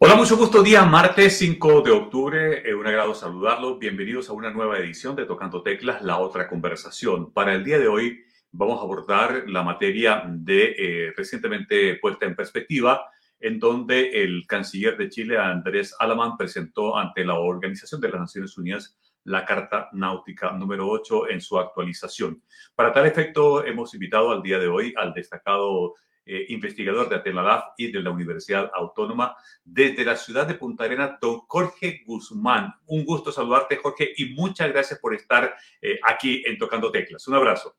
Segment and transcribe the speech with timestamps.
[0.00, 0.62] Hola, mucho gusto.
[0.62, 2.62] Día martes 5 de octubre.
[2.64, 3.80] Eh, un agrado saludarlos.
[3.80, 7.32] Bienvenidos a una nueva edición de Tocando Teclas, la otra conversación.
[7.32, 8.20] Para el día de hoy
[8.52, 14.96] vamos a abordar la materia de eh, recientemente puesta en perspectiva, en donde el canciller
[14.96, 20.52] de Chile, Andrés Alamán, presentó ante la Organización de las Naciones Unidas la Carta Náutica
[20.52, 22.40] número 8 en su actualización.
[22.76, 25.96] Para tal efecto, hemos invitado al día de hoy al destacado
[26.30, 29.34] eh, investigador de Atenalaf y de la Universidad Autónoma
[29.64, 32.74] desde la ciudad de Punta Arenas, don Jorge Guzmán.
[32.86, 37.26] Un gusto saludarte, Jorge, y muchas gracias por estar eh, aquí en Tocando Teclas.
[37.28, 37.74] Un abrazo.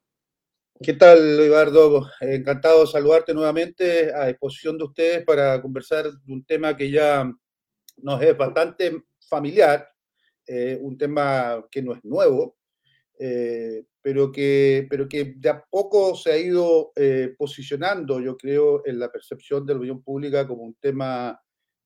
[0.81, 2.09] ¿Qué tal, Eduardo?
[2.21, 7.31] Encantado de saludarte nuevamente a disposición de ustedes para conversar de un tema que ya
[7.97, 9.87] nos es bastante familiar,
[10.47, 12.57] eh, un tema que no es nuevo,
[14.01, 18.97] pero que, pero que de a poco se ha ido eh, posicionando, yo creo, en
[18.97, 21.39] la percepción de la opinión pública como un tema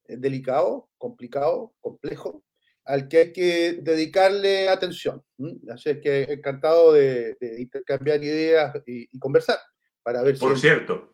[0.05, 2.43] eh, delicado, complicado, complejo,
[2.85, 5.23] al que hay que dedicarle atención.
[5.69, 9.57] Así es que encantado de, intercambiar ideas y, conversar
[10.03, 11.12] para ver Por cierto,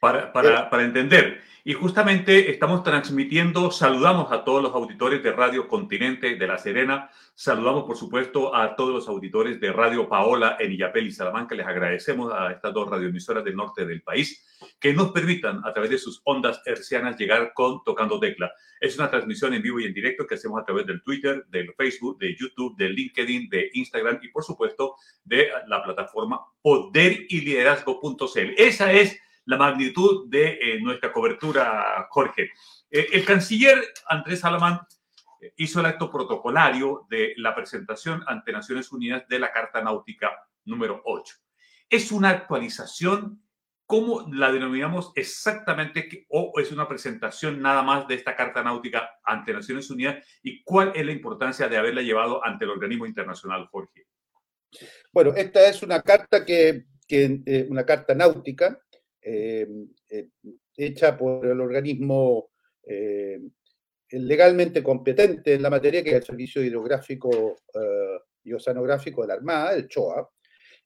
[0.00, 1.40] para, para, para, entender.
[1.64, 7.10] Y justamente estamos transmitiendo, saludamos a todos los auditores de Radio Continente de La Serena,
[7.34, 11.66] saludamos por supuesto a todos los auditores de Radio Paola en Illapel y Salamanca, les
[11.66, 14.46] agradecemos a estas dos radioemisoras del norte del país
[14.80, 18.50] que nos permitan a través de sus ondas hercianas llegar con Tocando Tecla.
[18.80, 21.74] Es una transmisión en vivo y en directo que hacemos a través del Twitter, del
[21.74, 28.54] Facebook, de YouTube, de LinkedIn, de Instagram y por supuesto de la plataforma poderyliderazgo.cl.
[28.56, 32.50] Esa es la magnitud de eh, nuestra cobertura, Jorge.
[32.90, 34.80] Eh, el canciller Andrés Alamán
[35.40, 40.30] eh, hizo el acto protocolario de la presentación ante Naciones Unidas de la Carta Náutica
[40.66, 41.34] número 8.
[41.88, 43.42] ¿Es una actualización?
[43.86, 46.26] ¿Cómo la denominamos exactamente?
[46.28, 50.22] ¿O es una presentación nada más de esta Carta Náutica ante Naciones Unidas?
[50.42, 54.08] ¿Y cuál es la importancia de haberla llevado ante el organismo internacional, Jorge?
[55.10, 58.87] Bueno, esta es una carta que, que una carta náutica eh, eh,
[59.22, 62.50] hecha por el organismo
[62.84, 63.40] eh,
[64.10, 67.56] legalmente competente en la materia, que es el Servicio Hidrográfico
[68.42, 70.30] y Oceanográfico de la Armada, el CHOA,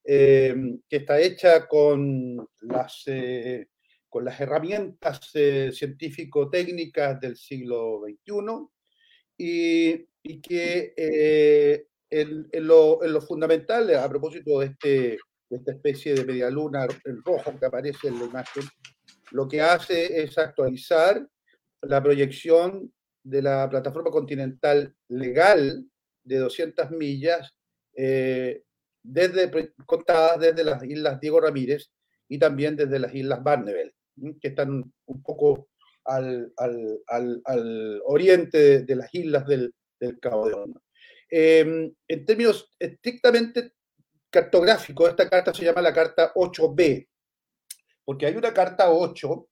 [0.04, 3.04] que está hecha con las,
[4.40, 8.66] herramientas científico-técnicas del siglo XXI
[9.38, 15.18] y, que en, en, lo, fundamental, a propósito de este
[15.56, 18.64] esta especie de media luna en rojo que aparece en la imagen,
[19.32, 21.26] lo que hace es actualizar
[21.82, 22.92] la proyección
[23.24, 25.84] de la plataforma continental legal
[26.24, 27.54] de 200 millas,
[27.96, 28.62] eh,
[29.02, 31.90] desde, contadas desde las islas Diego Ramírez
[32.28, 33.92] y también desde las islas Barneveld,
[34.40, 35.68] que están un poco
[36.04, 37.00] al, al,
[37.44, 40.82] al, oriente de, las islas del, del Cabo de Horno.
[41.30, 43.72] Eh, en términos estrictamente
[44.32, 47.06] cartográfico, esta carta se llama la carta 8B,
[48.04, 49.48] porque hay una carta 8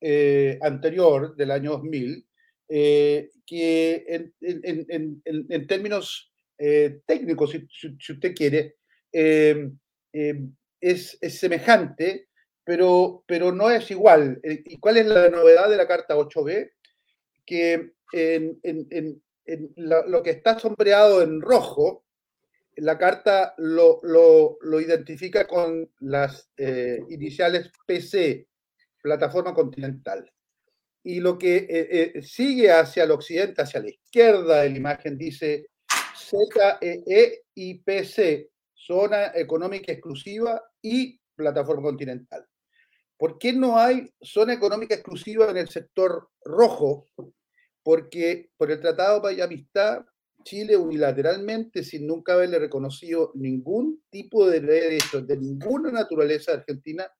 [0.00, 2.26] eh, anterior del año 2000
[2.68, 8.76] eh, que en, términos eh, técnicos, si, usted quiere,
[9.12, 12.28] es, semejante,
[12.64, 14.40] pero, pero no es igual.
[14.42, 16.72] ¿Y cuál es la novedad de la carta 8B?
[17.44, 17.92] Que
[19.76, 22.03] lo que está sombreado en rojo
[22.76, 24.10] la carta lo,
[24.80, 28.48] identifica con las eh, iniciales PC,
[29.02, 30.30] Plataforma Continental.
[31.02, 35.18] Y lo que eh, eh, sigue hacia el occidente, hacia la izquierda de la imagen,
[35.18, 35.66] dice
[36.16, 42.46] ZEE y PC, Zona Económica Exclusiva y Plataforma Continental.
[43.16, 47.08] ¿Por qué no hay zona económica exclusiva en el sector rojo?
[47.82, 50.04] Porque por el Tratado de Amistad
[50.44, 57.10] Chile unilateralmente, sin nunca haberle reconocido ningún tipo de derecho de ninguna naturaleza argentina,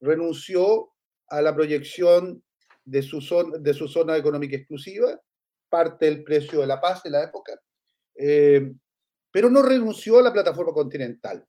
[0.00, 0.90] renunció
[1.28, 2.42] a la proyección
[2.84, 5.20] de su, zona, económica exclusiva,
[5.68, 7.58] parte del precio de la paz de la época,
[8.16, 8.72] eh,
[9.30, 11.46] pero no renunció a la plataforma continental.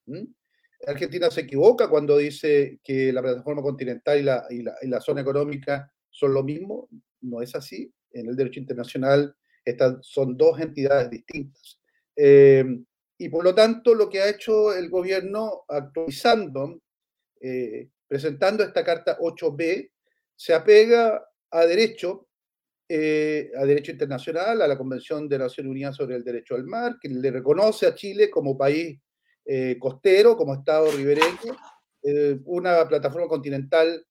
[0.87, 5.91] Argentina se equivoca cuando dice que la plataforma continental y la, y la zona económica
[6.09, 6.87] son lo mismo,
[7.21, 7.91] no es así.
[8.11, 9.35] En el derecho internacional
[9.65, 11.79] estas son dos entidades distintas.
[12.15, 12.63] Eh,
[13.17, 16.81] y por lo tanto, lo que ha hecho el gobierno actualizando,
[17.41, 19.91] eh, presentando esta carta 8B,
[20.35, 22.27] se apega a derecho,
[22.87, 26.97] eh, a derecho internacional, a la Convención de Naciones Unidas sobre el Derecho al Mar,
[27.01, 28.99] que le reconoce a Chile como país
[29.79, 31.55] costero, como Estado ribereño,
[32.45, 34.03] una plataforma continental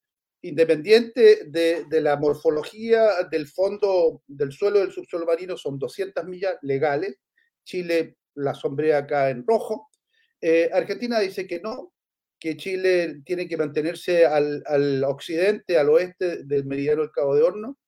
[0.44, 6.56] independiente de, de, la morfología del fondo del suelo del subsuelo marino, son 200 millas
[6.60, 7.16] legales.
[7.64, 9.88] Chile la sombrea acá en rojo.
[10.40, 11.94] Eh, Argentina dice que no,
[12.38, 17.42] que Chile tiene que mantenerse al, al occidente, al oeste del meridiano del Cabo de
[17.42, 17.78] Horno,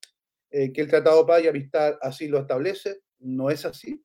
[0.50, 3.00] eh, que el Tratado de Paz y Amistad así lo establece.
[3.18, 4.02] No es así.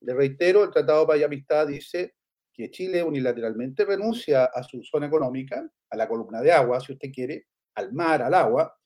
[0.00, 2.14] Le reitero, el Tratado de Paz y Amistad dice
[2.52, 7.10] que Chile unilateralmente renuncia a su zona económica, a la columna de agua, si usted
[7.12, 8.76] quiere, al mar, al agua,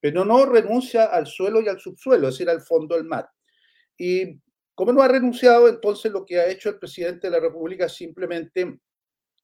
[0.00, 3.28] pero no renuncia al suelo y al subsuelo, es decir, al fondo del mar.
[3.96, 4.40] Y
[4.74, 7.94] como no ha renunciado, entonces lo que ha hecho el presidente de la República es
[7.94, 8.78] simplemente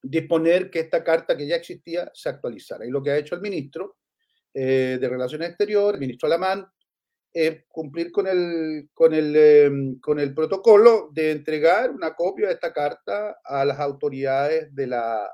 [0.02, 2.84] disponer que esta carta que ya existía se actualizara.
[2.86, 3.96] Y lo que ha hecho el ministro
[4.52, 6.66] eh, de Relaciones Exteriores, el ministro Alamán,
[7.32, 12.54] es cumplir con el, con, el, em, con el protocolo de entregar una copia de
[12.54, 15.30] esta carta a las autoridades de la,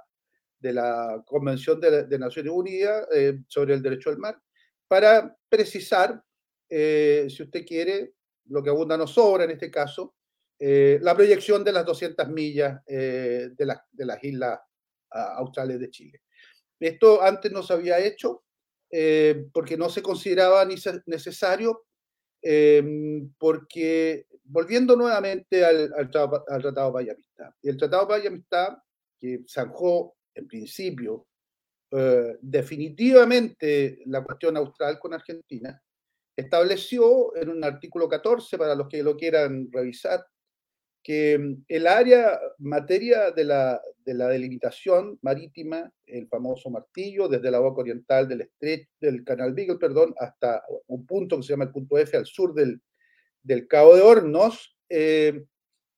[0.58, 4.40] de la Convención de, Naciones Unidas eh, sobre el Derecho al Mar
[4.86, 6.22] para precisar,
[6.68, 8.14] eh, si usted quiere,
[8.46, 10.14] lo que abunda no sobra en este caso,
[10.58, 14.58] eh, la proyección de las 200 millas de, de, las islas
[15.10, 16.22] australes de Chile.
[16.80, 18.44] Esto antes no se había hecho
[19.52, 20.76] porque no se consideraba ni
[21.06, 21.88] necesario
[22.40, 28.78] Em, porque volviendo nuevamente al, al, Tratado de Amistad, el Tratado de Amistad,
[29.18, 31.26] que zanjó en principio
[31.90, 35.80] eh, definitivamente la cuestión austral con Argentina,
[36.36, 40.24] estableció en un artículo 14, para los que lo quieran revisar,
[41.02, 47.50] que mm, el área, materia de la, de la delimitación marítima, el famoso martillo, desde
[47.50, 51.64] la boca oriental del estrecho, del canal Beagle, perdón, hasta un punto que se llama
[51.64, 52.80] el punto F al sur del,
[53.42, 55.44] del Cabo de Hornos, eh,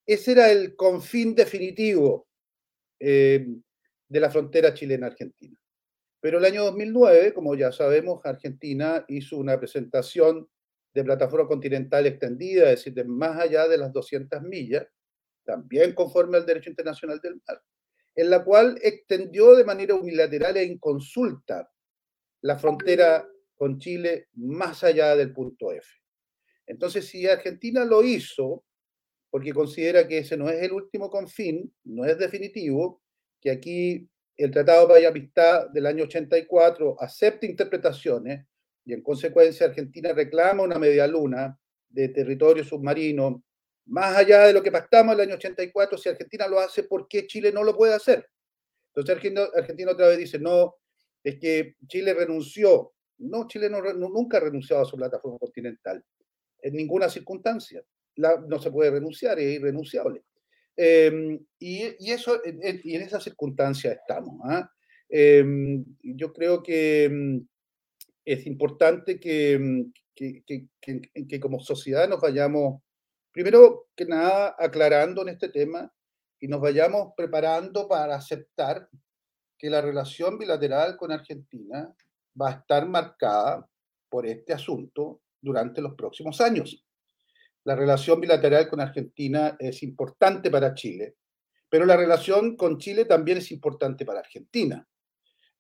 [0.07, 2.27] ese era el confín definitivo
[3.01, 3.47] eh,
[4.11, 5.57] de la frontera chilena-argentina.
[6.21, 10.49] Pero el año 2009, como ya sabemos, Argentina hizo una presentación
[10.93, 14.87] de plataforma continental extendida, es decir, de más allá de las 200 millas,
[15.45, 17.63] también conforme al derecho internacional del mar,
[18.17, 21.71] en la cual extendió de manera unilateral e inconsulta
[22.43, 25.87] la frontera con Chile más allá del punto F.
[26.67, 28.65] Entonces, si Argentina lo hizo,
[29.31, 33.03] porque considera que ese no es el último confín, no es definitivo,
[33.41, 38.47] que aquí el Tratado de Amistad del año 84 acepta interpretaciones
[38.85, 41.59] y en consecuencia Argentina reclama una media luna
[41.89, 43.45] de territorio submarino
[43.91, 47.09] más allá de lo que pactamos en el año 84, si Argentina lo hace, ¿por
[47.09, 48.25] qué Chile no lo puede hacer?
[48.95, 49.17] Entonces
[49.55, 50.77] Argentina, otra vez dice, no,
[51.25, 52.93] es que Chile renunció.
[53.19, 56.05] No, Chile no, nunca ha renunciado a su plataforma continental,
[56.63, 57.83] en ninguna circunstancia.
[58.17, 60.25] no se puede renunciar, es irrenunciable.
[60.77, 64.41] Em, y, eso, y en esa circunstancia estamos.
[64.45, 64.71] ¿ah?
[65.09, 67.47] Em, yo creo que em,
[68.25, 70.45] es importante que, que,
[71.29, 72.83] que como sociedad nos vayamos
[73.33, 75.93] primero que nada aclarando en este tema
[76.41, 78.89] y nos vayamos preparando para aceptar
[79.59, 81.95] que la relación bilateral con Argentina
[82.41, 83.69] va a estar marcada
[84.09, 86.85] por este asunto durante los próximos años.
[87.71, 91.15] La relación bilateral con Argentina es importante para Chile,
[91.69, 94.87] pero la relación con Chile también es importante para Argentina.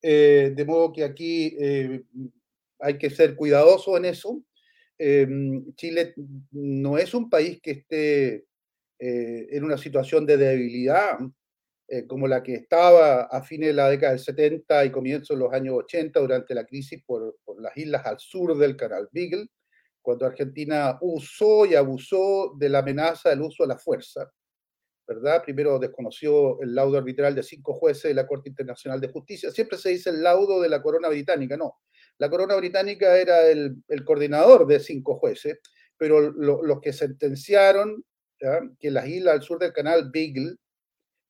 [0.02, 2.02] Eh, de modo que aquí eh,
[2.78, 4.42] hay que ser cuidadoso en eso
[5.02, 6.12] Em, Chile
[6.50, 8.44] no es un país que esté
[8.98, 11.19] eh, en una situación de debilidad
[11.88, 15.43] eh, como la que estaba a fines de la década del 70 y comienzos de
[15.43, 19.46] los años 80 durante la crisis por, por las islas al sur del canal Beagle,
[20.02, 24.30] cuando Argentina usó y abusó de la amenaza del uso de la fuerza.
[25.10, 25.42] ¿verdad?
[25.42, 29.50] Primero desconoció el laudo arbitral de cinco jueces de la Corte Internacional de Justicia.
[29.50, 31.80] Siempre se dice el laudo de la corona británica, no.
[32.19, 35.58] La corona británica era el, coordinador de cinco jueces,
[35.96, 38.04] pero los que sentenciaron
[38.78, 40.54] que las islas al sur del canal Beagle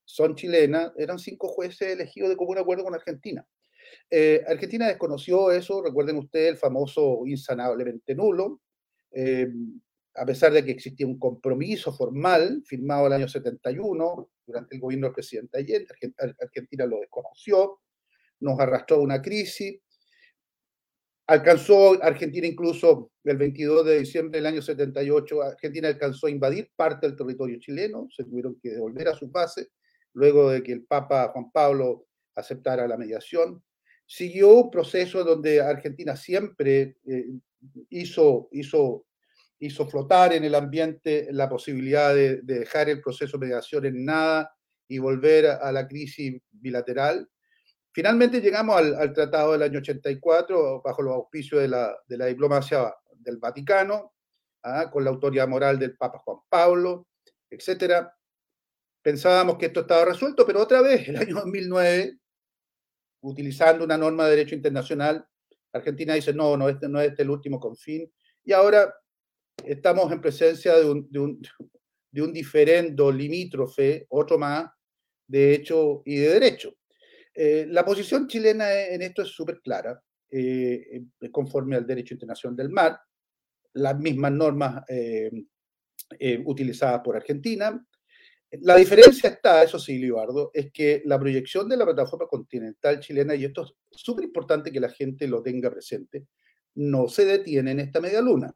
[0.04, 3.46] son chilenas, eran cinco jueces elegidos de común acuerdo con Argentina.
[4.10, 8.60] Eh, Argentina desconoció eso, recuerden ustedes el famoso insanablemente nulo,
[9.12, 9.48] eh,
[10.14, 15.06] a pesar de que existía un compromiso formal firmado el año 71 durante el gobierno
[15.06, 15.86] del presidente Allende,
[16.40, 17.80] Argentina lo desconoció,
[18.40, 19.80] nos arrastró una crisis,
[21.30, 27.06] Alcanzó Argentina incluso el 22 de diciembre del año 78, Argentina alcanzó a invadir parte
[27.06, 29.68] del territorio chileno, se tuvieron que devolver a su base
[30.12, 33.62] luego de que el Papa Juan Pablo aceptara la mediación.
[34.12, 37.26] Siguió un proceso donde Argentina siempre eh,
[37.90, 39.06] hizo, hizo,
[39.60, 44.04] hizo flotar en el ambiente la posibilidad de, de dejar el proceso de mediación en
[44.04, 44.52] nada
[44.88, 47.28] y volver a la crisis bilateral
[47.92, 52.94] Finalmente llegamos al, tratado del año 84 bajo los auspicios de la, de la diplomacia
[53.16, 54.14] del Vaticano,
[54.62, 54.88] ¿ah?
[54.90, 57.08] con la autoridad moral del Papa Juan Pablo,
[57.50, 58.06] etc.
[59.02, 62.19] Pensábamos que esto estaba resuelto, pero otra vez, el año 2009,
[63.22, 65.26] utilizando una norma de derecho internacional,
[65.72, 68.10] Argentina dice, no, no, este no es este el último confín.
[68.44, 68.92] Y ahora
[69.64, 71.40] estamos en presencia de un, de un,
[72.10, 74.70] de un diferendo limítrofe, otro más,
[75.26, 76.74] de hecho y de derecho.
[77.34, 82.70] Eh, la posición chilena en esto es súper clara, eh, conforme al derecho internacional del
[82.70, 82.98] mar,
[83.74, 85.30] las mismas normas eh,
[86.44, 87.86] utilizadas por Argentina.
[88.52, 93.34] La diferencia está, eso sí, Libardo, es que la proyección de la plataforma continental chilena,
[93.34, 96.26] y esto es súper importante que la gente lo tenga presente,
[96.74, 98.52] no se detiene en esta media luna.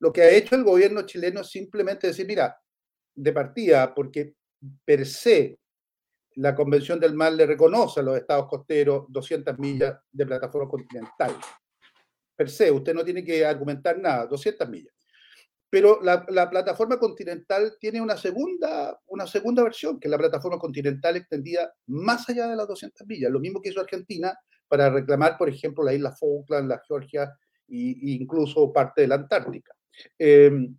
[0.00, 2.56] Lo que ha hecho el gobierno chileno es simplemente decir, mira,
[3.14, 4.34] de partida, porque
[4.84, 5.58] per se
[6.38, 11.36] la Convención del Mar le reconoce a los estados costeros 200 millas de plataforma continental.
[12.36, 14.94] Per se, usted no tiene que argumentar nada, 200 millas.
[15.70, 21.16] Pero la, plataforma continental tiene una segunda, una segunda versión, que es la plataforma continental
[21.16, 25.48] extendida más allá de las 200 millas, lo mismo que hizo Argentina para reclamar, por
[25.48, 27.24] ejemplo, la isla Falkland, la Georgia
[27.68, 29.74] e incluso parte de la Antártica.
[30.18, 30.74] Em,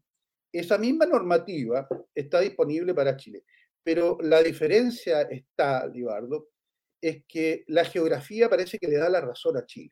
[0.52, 3.44] esa misma normativa está disponible para Chile.
[3.84, 6.50] Pero la diferencia está, Libardo,
[7.02, 9.92] es que la geografía parece que le da la razón a Chile.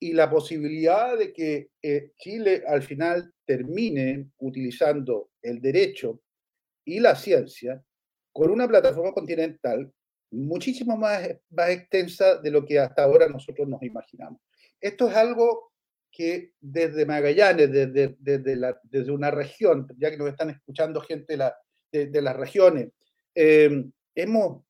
[0.00, 6.22] Y la posibilidad de que eh, Chile al final termine utilizando el derecho
[6.84, 7.82] y la ciencia
[8.32, 9.92] con una plataforma continental
[10.30, 14.40] muchísimo más, más extensa de lo que hasta ahora nosotros nos imaginamos.
[14.80, 15.72] Esto es algo
[16.10, 21.36] que desde Magallanes, desde, desde, desde una región, ya que nos están escuchando gente de
[21.36, 21.56] la,
[21.92, 22.88] de, las regiones.
[23.34, 24.64] Eh, hemos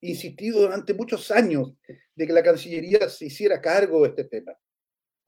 [0.00, 1.74] insistido durante muchos años
[2.14, 4.52] de que la Cancillería se hiciera cargo de este tema.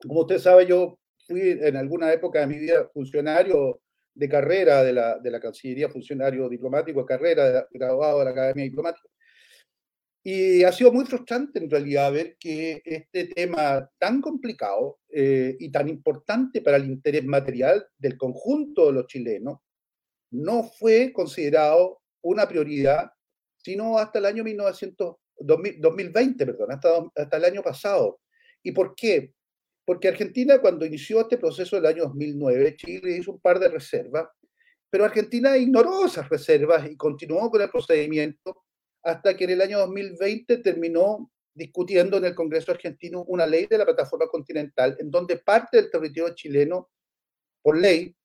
[0.07, 3.81] Como usted sabe, yo fui en alguna época de mi vida funcionario
[4.13, 8.65] de carrera de la, de la Cancillería, funcionario diplomático de carrera, graduado de la Academia
[8.65, 9.07] Diplomática.
[10.23, 15.71] Y ha sido muy frustrante en realidad ver que este tema tan complicado eh, y
[15.71, 19.57] tan importante para el interés material del conjunto de los chilenos
[20.29, 23.11] no fue considerado una prioridad,
[23.57, 28.19] sino hasta el año 1900, 2020, perdón, hasta, hasta el año pasado.
[28.61, 29.33] ¿Y por qué?
[29.91, 34.25] Porque Argentina cuando inició este proceso del año 2009, Chile hizo un par de reservas,
[34.89, 38.63] pero Argentina ignoró esas reservas y continuó con el procedimiento
[39.03, 43.79] hasta que en el año 2020 terminó discutiendo en el Congreso argentino una ley de
[43.79, 46.89] la plataforma continental, en donde parte del territorio chileno,
[47.61, 48.15] por ley,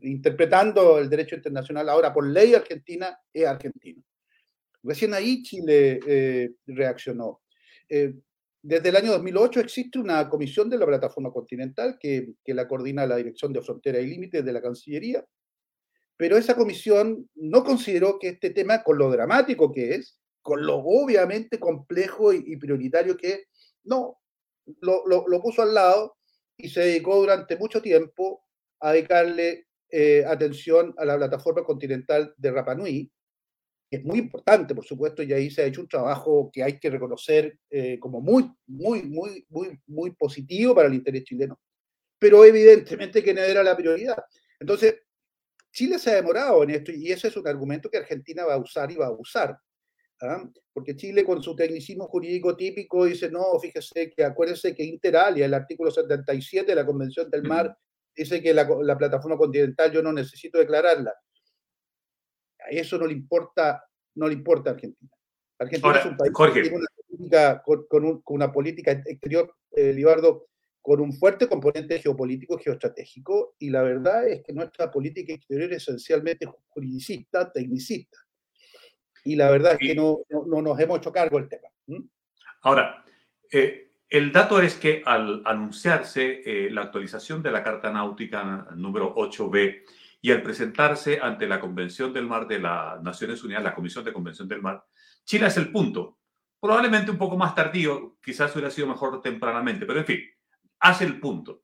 [0.00, 4.02] interpretando el derecho internacional ahora por ley argentina, es argentino.
[4.82, 7.42] Recién ahí Chile eh, reaccionó.
[7.86, 8.14] Eh,
[8.62, 13.16] desde el año 2008 existe una comisión de la plataforma continental que, la coordina la
[13.16, 15.24] Dirección de Frontera y Límites de la Cancillería,
[16.16, 20.76] pero esa comisión no consideró que este tema, con lo dramático que es, con lo
[20.76, 23.40] obviamente complejo y, prioritario que es,
[23.84, 24.18] no,
[24.82, 26.16] lo, puso al lado
[26.58, 28.44] y se dedicó durante mucho tiempo
[28.80, 33.10] a dedicarle eh, atención a la plataforma continental de Rapa Nui, que
[33.90, 36.90] es muy importante, por supuesto, y ahí se ha hecho un trabajo que hay que
[36.90, 41.60] reconocer eh, como muy, muy, muy, muy, muy positivo para el interés chileno.
[42.18, 44.22] Pero evidentemente que no era la prioridad.
[44.60, 45.00] Entonces,
[45.72, 48.58] Chile se ha demorado en esto y ese es un argumento que Argentina va a
[48.58, 49.56] usar y va a usar.
[50.22, 50.48] ¿ah?
[50.72, 55.54] Porque Chile con su tecnicismo jurídico típico dice, no, fíjese que acuérdense que Interalia, el
[55.54, 57.76] artículo 77 de la Convención del Mar,
[58.14, 58.66] dice que la,
[58.98, 61.14] plataforma continental yo no necesito declararla.
[62.68, 65.10] Eso no le importa, no le importa a Argentina.
[65.58, 70.46] Argentina es un país que tiene una política, con, una política exterior, eh, Libardo,
[70.80, 75.82] con un fuerte componente geopolítico geoestratégico, y la verdad es que nuestra política exterior es
[75.82, 78.18] esencialmente juridicista, tecnicista.
[79.24, 81.68] Y la verdad es que no, no, nos hemos hecho cargo del tema.
[82.62, 83.04] Ahora,
[83.52, 89.14] eh, el dato es que al anunciarse eh, la actualización de la Carta Náutica número
[89.14, 89.82] 8B
[90.22, 94.12] y al presentarse ante la Convención del Mar de las Naciones Unidas, la Comisión de
[94.12, 94.84] Convención del Mar,
[95.24, 96.18] Chile es el punto.
[96.60, 100.20] Probablemente un poco más tardío, quizás hubiera sido mejor tempranamente, pero en fin,
[100.80, 101.62] hace el punto.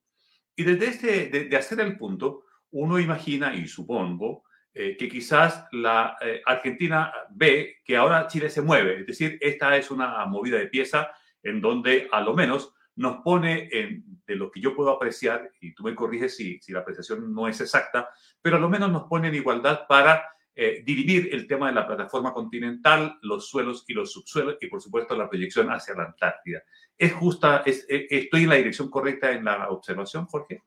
[0.55, 6.17] Y desde este, de, hacer el punto, uno imagina y supongo eh, que quizás la
[6.21, 10.69] eh, Argentina ve que ahora Chile se mueve, es decir, esta es una movida de
[10.69, 11.11] pieza
[11.43, 15.75] en donde a lo menos nos pone en, de lo que yo puedo apreciar, y
[15.75, 18.09] tú me corriges si, si la apreciación no es exacta,
[18.43, 20.25] pero a lo menos nos pone en igualdad para
[20.59, 24.81] eh, dividir el tema de la plataforma continental, los suelos y los subsuelos y por
[24.81, 26.62] supuesto la proyección hacia la Antártida.
[26.97, 30.62] ¿Es justa, eh, estoy en la dirección correcta en la observación, Jorge?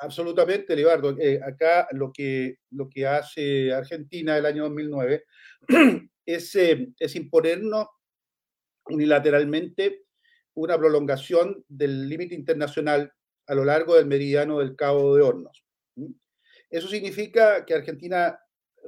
[0.00, 1.16] Absolutamente, Libardo.
[1.16, 5.24] Eh, acá lo que, lo que hace Argentina el año 2009
[6.26, 7.86] es, es imponernos
[8.86, 10.06] unilateralmente
[10.54, 13.12] una prolongación del límite internacional
[13.46, 15.64] a lo largo del meridiano del Cabo de Hornos.
[16.68, 18.38] Eso significa que Argentina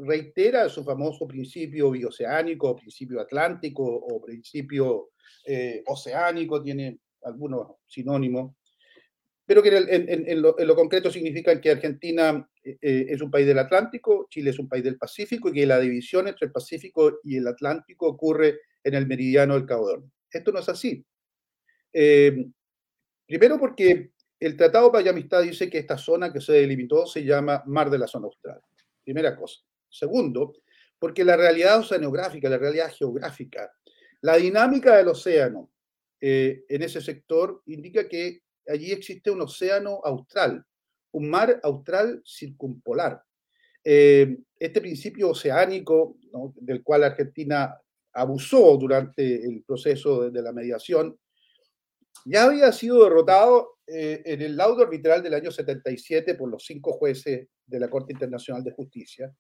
[0.00, 5.10] reitera su famoso principio bioceánico, principio atlántico o principio
[5.46, 8.54] eh, oceánico, tiene algunos sinónimos,
[9.44, 14.28] pero que en, lo, concreto significa que Argentina eh, eh, es un país del Atlántico,
[14.30, 17.46] Chile es un país del Pacífico y que la división entre el Pacífico y el
[17.46, 20.12] Atlántico ocurre en el meridiano del Cabo de Hornos.
[20.30, 21.04] Esto no es así.
[21.92, 27.62] Primero porque el Tratado de Amistad dice que esta zona que se delimitó se llama
[27.66, 28.60] Mar de la Zona Austral.
[29.04, 29.60] Primera cosa.
[29.88, 30.54] Segundo,
[30.98, 33.72] porque la realidad oceanográfica, la realidad geográfica,
[34.20, 35.70] la dinámica del océano
[36.20, 40.64] eh, en ese sector indica que allí existe un océano austral,
[41.10, 43.22] un mar austral circumpolar.
[43.84, 46.16] Eh, este principio oceánico,
[46.54, 47.76] del cual Argentina
[48.12, 51.18] abusó durante el proceso de, la mediación,
[52.24, 56.92] ya había sido derrotado eh, en el laudo arbitral del año 77 por los cinco
[56.92, 59.34] jueces de la Corte Internacional de Justicia,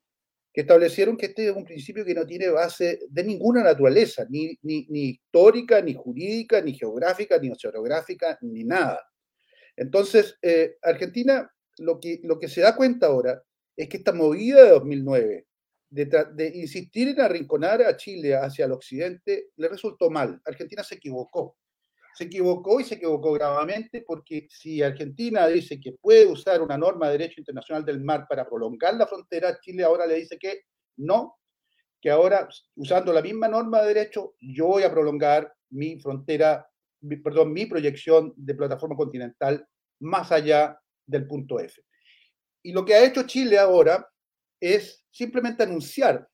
[0.52, 4.58] que establecieron que este es un principio que no tiene base de ninguna naturaleza, ni,
[4.62, 9.00] ni, histórica, ni jurídica, ni geográfica, ni oceanográfica, ni nada.
[9.76, 13.42] Entonces, eh, Argentina lo que, lo que se da cuenta ahora
[13.76, 15.46] es que esta movida de 2009
[15.88, 20.40] de, de, insistir en arrinconar a Chile hacia el occidente le resultó mal.
[20.44, 21.56] Argentina se equivocó
[22.14, 27.06] se equivocó y se equivocó gravemente porque si Argentina dice que puede usar una norma
[27.06, 30.62] de derecho internacional del mar para prolongar la frontera, Chile ahora le dice que
[30.96, 31.38] no,
[32.00, 36.66] que ahora usando la misma norma de derecho yo voy a prolongar mi frontera,
[37.22, 39.66] perdón, mi proyección de plataforma continental
[40.00, 41.82] más allá del punto F.
[42.62, 44.06] Y lo que ha hecho Chile ahora
[44.60, 46.28] es simplemente anunciar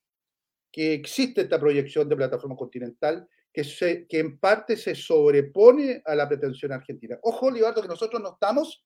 [0.70, 6.72] que existe esta proyección de plataforma continental que, en parte se sobrepone a la pretensión
[6.72, 7.18] argentina.
[7.22, 8.84] Ojo, Libardo, que nosotros no estamos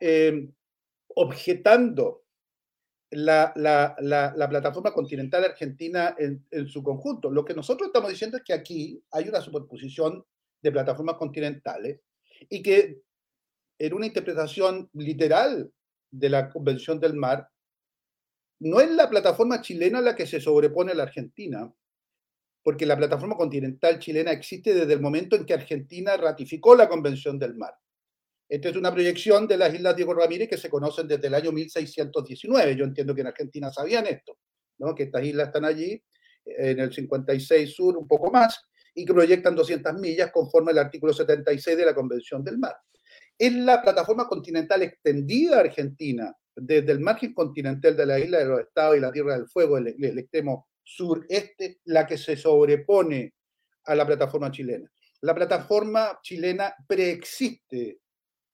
[0.00, 0.48] eh,
[1.14, 2.24] objetando
[3.10, 3.52] la,
[4.48, 7.30] plataforma continental argentina en, en, su conjunto.
[7.30, 10.24] Lo que nosotros estamos diciendo es que aquí hay una superposición
[10.62, 12.00] de plataformas continentales
[12.48, 13.00] y que
[13.78, 15.70] en una interpretación literal
[16.10, 17.48] de la Convención del Mar,
[18.60, 21.70] no es la plataforma chilena la que se sobrepone a la Argentina,
[22.66, 27.38] porque la plataforma continental chilena existe desde el momento en que Argentina ratificó la Convención
[27.38, 27.72] del Mar.
[28.48, 31.52] Esta es una proyección de las Islas Diego Ramírez que se conocen desde el año
[31.52, 32.74] 1619.
[32.74, 34.40] Yo entiendo que en Argentina sabían esto,
[34.78, 34.96] ¿no?
[34.96, 36.02] que estas islas están allí,
[36.44, 38.60] en el 56 sur, un poco más,
[38.96, 42.74] y que proyectan 200 millas conforme al artículo 76 de la Convención del Mar.
[43.38, 48.58] Es la plataforma continental extendida argentina desde el margen continental de la isla de los
[48.58, 53.34] Estados y la Tierra del Fuego, el, el extremo sureste la que se sobrepone
[53.84, 54.90] a la plataforma chilena.
[55.22, 57.98] La plataforma chilena preexiste,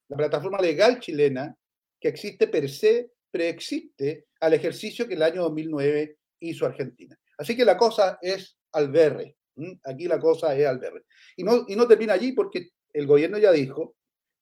[0.09, 1.55] la plataforma legal chilena
[2.01, 7.19] que existe per se, preexiste al ejercicio que el año 2009 hizo Argentina.
[7.37, 9.37] Así que la cosa es al verre.
[9.85, 11.05] Aquí la cosa es al verre.
[11.37, 13.97] Y no, y no termina allí porque el gobierno ya dijo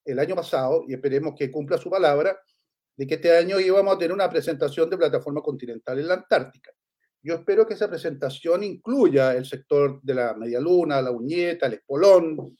[0.04, 2.38] el año pasado, y esperemos que cumpla su palabra,
[2.96, 6.72] de que este año íbamos a tener una presentación de plataforma continental en la Antártica.
[7.22, 11.74] Yo espero que esa presentación incluya el sector de la media luna, la uñeta, el
[11.74, 12.56] espolón,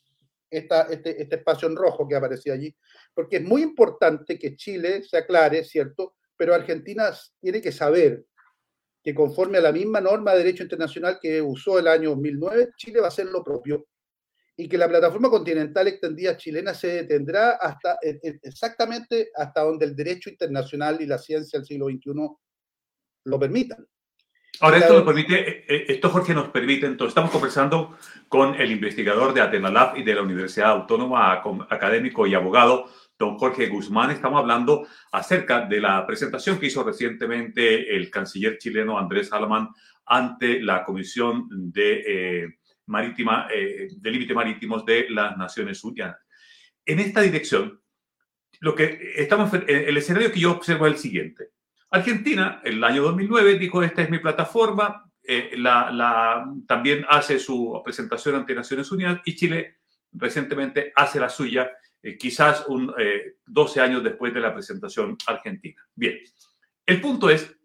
[0.50, 2.74] esta, este, este espacio en rojo que aparecía allí,
[3.14, 6.16] porque es muy importante que Chile se aclare, ¿cierto?
[6.36, 8.24] Pero Argentina tiene que saber
[9.02, 13.00] que conforme a la misma norma de derecho internacional que usó el año 2009, Chile
[13.00, 13.86] va a hacer lo propio
[14.56, 19.86] y que la plataforma continental extendida chilena se detendrá hasta e, e, exactamente hasta donde
[19.86, 22.12] el derecho internacional y la ciencia del siglo XXI
[23.24, 23.86] lo permitan.
[24.62, 27.96] Ahora, esto nos permite, eh, eh, esto Jorge nos permite, entonces estamos conversando
[28.28, 31.32] con el investigador de Atenalab y de la Universidad Autónoma,
[31.70, 34.10] académico y abogado, don Jorge Guzmán.
[34.10, 39.70] Estamos hablando acerca de la presentación que hizo recientemente el canciller chileno Andrés Alamán
[40.04, 42.02] ante la Comisión de
[42.42, 46.18] eh, Marítima, de Límites Marítimos de las Naciones Unidas.
[46.84, 47.80] En esta dirección,
[48.60, 51.50] lo que estamos, el escenario que yo observo es el siguiente.
[51.90, 57.80] Argentina, en el año 2009, dijo, esta es mi plataforma, eh, la, también hace su
[57.84, 59.78] presentación ante Naciones Unidas y Chile
[60.12, 61.70] recientemente hace la suya,
[62.02, 62.92] eh, quizás un,
[63.46, 65.82] 12 eh, años después de la presentación argentina.
[65.94, 66.18] Bien,
[66.86, 67.56] el punto es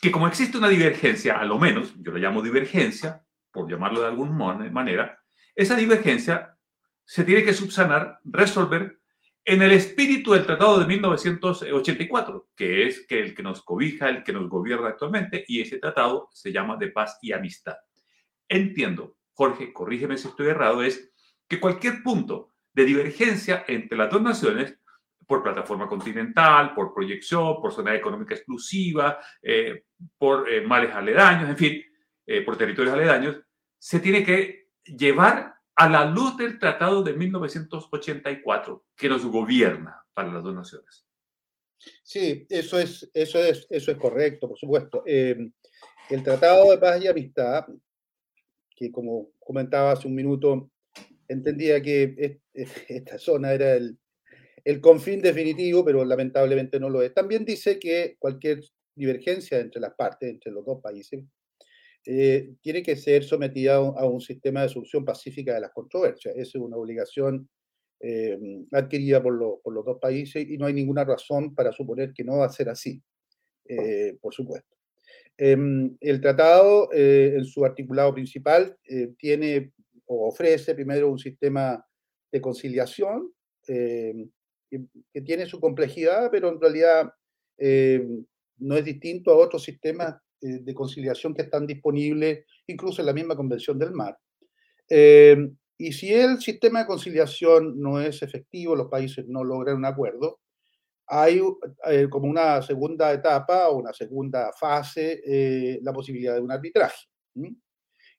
[0.00, 4.08] que como existe una divergencia, a lo menos, yo lo llamo divergencia, por llamarlo de
[4.08, 5.20] alguna manera,
[5.54, 6.56] esa divergencia
[7.04, 9.00] se tiene que subsanar, resolver
[9.44, 14.32] en el espíritu del Tratado de 1984, que es el que nos cobija, el que
[14.32, 17.76] nos gobierna actualmente, y ese tratado se llama de paz y amistad.
[18.48, 21.12] Entiendo, Jorge, corrígeme si estoy errado, es
[21.46, 24.78] que cualquier punto de divergencia entre las dos naciones,
[25.26, 29.84] por plataforma continental, por proyección, por zona económica exclusiva, eh,
[30.18, 31.82] por eh, males aledaños, en fin,
[32.26, 33.40] eh, por territorios aledaños,
[33.78, 40.32] se tiene que llevar a la luz del Tratado de 1984 que nos gobierna para
[40.32, 41.06] las dos naciones.
[42.02, 45.02] Sí, eso es, eso es, eso es correcto, por supuesto.
[45.06, 45.52] el
[46.22, 47.66] Tratado de Paz y Amistad,
[48.76, 50.70] que como comentaba hace un minuto,
[51.28, 53.98] entendía que esta zona era el,
[54.64, 57.12] el confín definitivo, pero lamentablemente no lo es.
[57.12, 58.60] También dice que cualquier
[58.94, 61.24] divergencia entre las partes, entre los dos países,
[62.06, 66.34] eh, tiene que ser sometida a un, sistema de solución pacífica de las controversias.
[66.36, 67.48] Esa es una obligación
[68.00, 68.38] eh,
[68.72, 72.46] adquirida por, los dos países y no hay ninguna razón para suponer que no va
[72.46, 73.02] a ser así,
[73.66, 74.76] eh, por supuesto.
[75.38, 78.76] Em, el tratado, en su articulado principal,
[79.18, 79.72] tiene
[80.06, 81.84] o ofrece primero un sistema
[82.30, 83.32] de conciliación
[83.66, 87.10] que, tiene su complejidad, pero en realidad
[88.58, 93.12] no es distinto a otros sistemas eh, de conciliación que están disponibles incluso en la
[93.12, 94.18] misma Convención del Mar.
[94.88, 95.36] Eh,
[95.78, 100.40] y si el sistema de conciliación no es efectivo, los países no logran un acuerdo,
[101.06, 101.40] hay
[101.86, 107.06] eh, como una segunda etapa o una segunda fase la posibilidad de un arbitraje.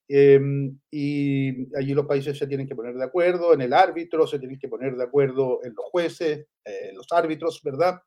[0.07, 4.59] y allí los países se tienen que poner de acuerdo en el árbitro, se tienen
[4.59, 6.47] que poner de acuerdo en los jueces,
[6.93, 8.01] los árbitros, ¿verdad?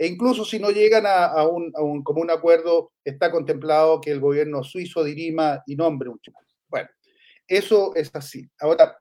[0.00, 4.18] E incluso si no llegan a, un, a un común acuerdo, está contemplado que el
[4.18, 6.46] gobierno suizo dirima y nombre un tribunal.
[6.68, 6.88] Bueno,
[7.46, 8.48] eso es así.
[8.60, 8.96] Ahora,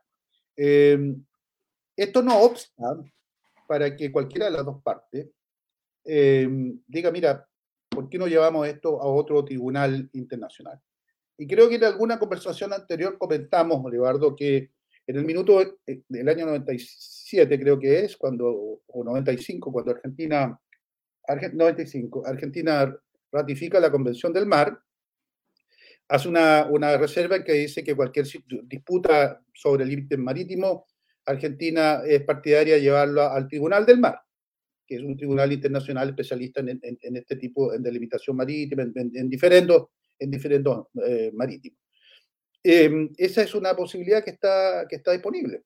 [0.57, 1.23] em,
[1.95, 2.97] esto no obsta
[3.65, 5.29] para que cualquiera de las dos partes
[6.03, 7.47] em, diga, mira,
[7.87, 10.81] ¿por qué no llevamos esto a otro tribunal internacional?
[11.37, 14.71] Y creo que en alguna conversación anterior comentamos, Eduardo, que
[15.07, 20.59] en el minuto eh, del año 97, creo que es, cuando, o 95, cuando Argentina
[21.53, 22.95] 95, Argentina
[23.31, 24.79] ratifica la Convención del Mar,
[26.07, 28.25] hace una, una reserva que dice que cualquier
[28.63, 30.87] disputa sobre el límite marítimo,
[31.25, 34.19] Argentina es partidaria de llevarlo al Tribunal del Mar,
[34.87, 39.77] que es un tribunal internacional especialista en, en, este tipo de delimitación marítima, en, diferentes,
[40.17, 40.73] en diferentes
[41.05, 41.79] eh, marítimos.
[42.63, 45.63] Em, esa es una posibilidad que está, que está disponible.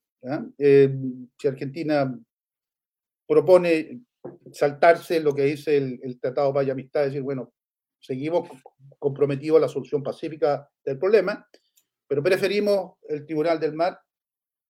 [0.58, 2.20] Em, si Argentina
[3.26, 4.02] propone
[4.52, 7.54] saltarse lo que dice el, Tratado de Paz y Amistad, decir, bueno,
[8.00, 8.50] seguimos
[9.00, 11.48] comprometidos a la solución pacífica del problema,
[12.08, 14.00] pero preferimos el Tribunal del Mar,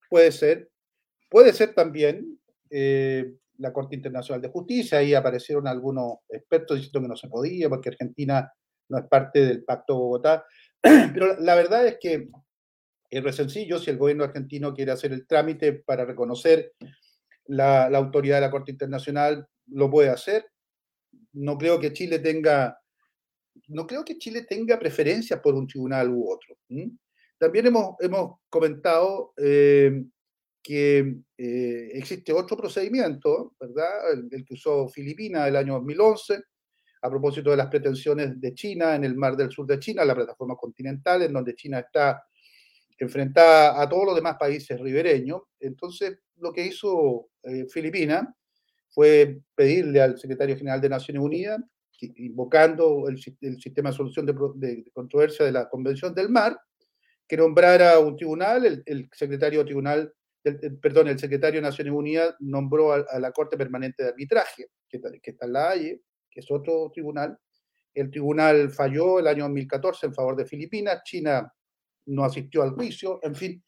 [0.08, 0.70] puede ser,
[1.28, 2.38] puede ser también
[2.70, 7.68] eh, la Corte Internacional de Justicia, ahí aparecieron algunos expertos diciendo que no se podía
[7.68, 8.52] porque Argentina
[8.88, 10.44] no es parte del Pacto Bogotá,
[10.82, 12.28] pero la verdad es que
[13.10, 16.72] es re sencillo, si el gobierno argentino quiere hacer el trámite para reconocer
[17.46, 20.46] la, autoridad de la Corte Internacional lo puede hacer.
[21.32, 22.78] No creo que Chile tenga,
[23.68, 26.56] no creo que Chile tenga preferencias por un tribunal u otro.
[27.38, 30.04] También hemos, hemos comentado eh,
[30.62, 34.12] que eh, existe otro procedimiento, ¿verdad?
[34.12, 36.42] El, que usó Filipinas el año 2011,
[37.02, 40.14] a propósito de las pretensiones de China en el mar del sur de China, la
[40.14, 42.24] plataforma continental, en donde China está
[42.98, 45.42] enfrentada a todos los demás países ribereños.
[45.60, 48.24] Entonces, lo que hizo eh, Filipinas
[48.90, 51.60] fue pedirle al secretario general de Naciones Unidas,
[52.16, 56.58] invocando el, sistema de solución de, controversia de la Convención del Mar,
[57.26, 60.12] que nombrara un tribunal, el, secretario tribunal,
[60.80, 65.30] perdón, el secretario de Naciones Unidas nombró a, la Corte Permanente de Arbitraje, que, que
[65.30, 67.36] está en la Haye, que es otro tribunal.
[67.94, 71.50] El tribunal falló el año 2014 en favor de Filipinas, China
[72.06, 73.64] no asistió al juicio, en fin,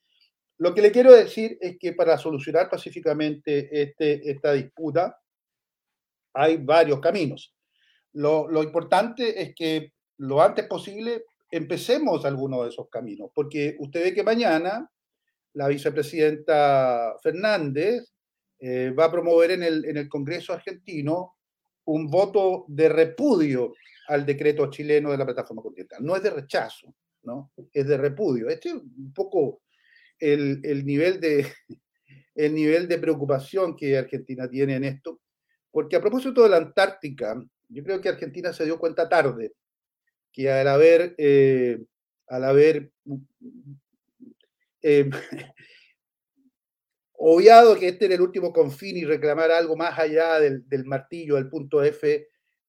[0.59, 5.19] lo que le quiero decir es que para solucionar pacíficamente este, esta disputa
[6.33, 7.55] hay varios caminos.
[8.13, 14.05] Lo, lo, importante es que lo antes posible empecemos alguno de esos caminos, porque usted
[14.05, 14.91] ve que mañana
[15.53, 18.13] la vicepresidenta Fernández
[18.59, 21.35] eh, va a promover en el, en el Congreso argentino
[21.85, 23.75] un voto de repudio
[24.09, 26.05] al decreto chileno de la plataforma continental.
[26.05, 26.95] No es de rechazo,
[27.27, 27.53] ¿no?
[27.73, 28.49] Es de repudio.
[28.49, 29.63] Este es un poco
[30.19, 31.47] el, nivel de,
[32.35, 35.21] el nivel de preocupación que Argentina tiene en esto,
[35.71, 39.53] porque a propósito de la Antártica, yo creo que Argentina se dio cuenta tarde
[40.33, 41.79] que al haber, eh,
[42.29, 42.91] al haber
[44.83, 45.11] eh,
[47.13, 51.37] obviado que este era el último confín y reclamar algo más allá del, del, martillo,
[51.37, 52.29] del punto F,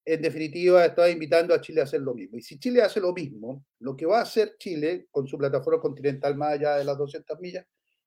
[0.10, 2.38] en definitiva estaba invitando a Chile a hacer lo mismo.
[2.38, 5.82] Y si Chile hace lo mismo, lo que va a hacer Chile con su plataforma
[5.82, 7.66] continental más allá de las 200 millas,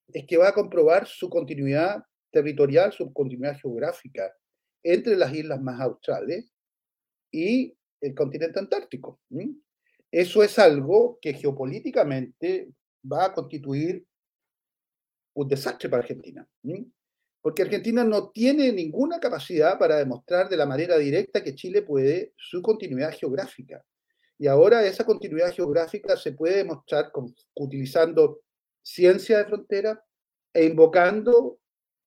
[0.08, 4.32] es que va a comprobar su continuidad territorial, su continuidad geográfica
[4.82, 6.50] entre las islas más australes
[7.30, 9.20] y el continente antártico.
[10.10, 12.70] Eso es algo que geopolíticamente
[13.04, 14.06] va a constituir
[15.34, 16.48] un desastre para Argentina.
[17.42, 22.34] Porque Argentina no tiene ninguna capacidad para demostrar de la manera directa que Chile puede
[22.36, 23.82] su continuidad geográfica.
[24.38, 27.10] Y ahora esa continuidad geográfica se puede demostrar
[27.54, 28.40] utilizando
[28.82, 30.02] ciencia de frontera
[30.52, 31.58] e invocando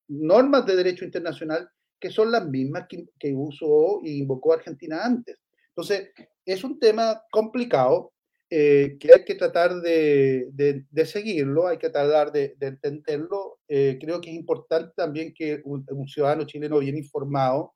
[0.08, 1.70] normas de derecho internacional
[2.00, 5.38] que son las mismas que, que usó y invocó Argentina antes.
[5.70, 6.10] Entonces,
[6.46, 8.13] es un tema complicado
[8.56, 13.58] eh, que hay que tratar de, de, seguirlo, hay que tratar de, de entenderlo.
[13.68, 17.74] Eh, creo que es importante también que un, ciudadano chileno bien informado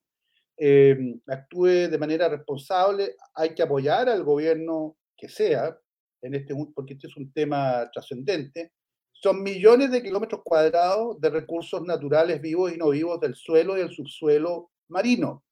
[0.56, 3.16] eh, actúe de manera responsable.
[3.34, 5.76] Hay que apoyar al gobierno que sea,
[6.22, 8.74] en este, porque este es un tema trascendente.
[9.12, 13.80] Son millones de kilómetros cuadrados de recursos naturales vivos y no vivos del suelo y
[13.80, 15.44] del subsuelo marino.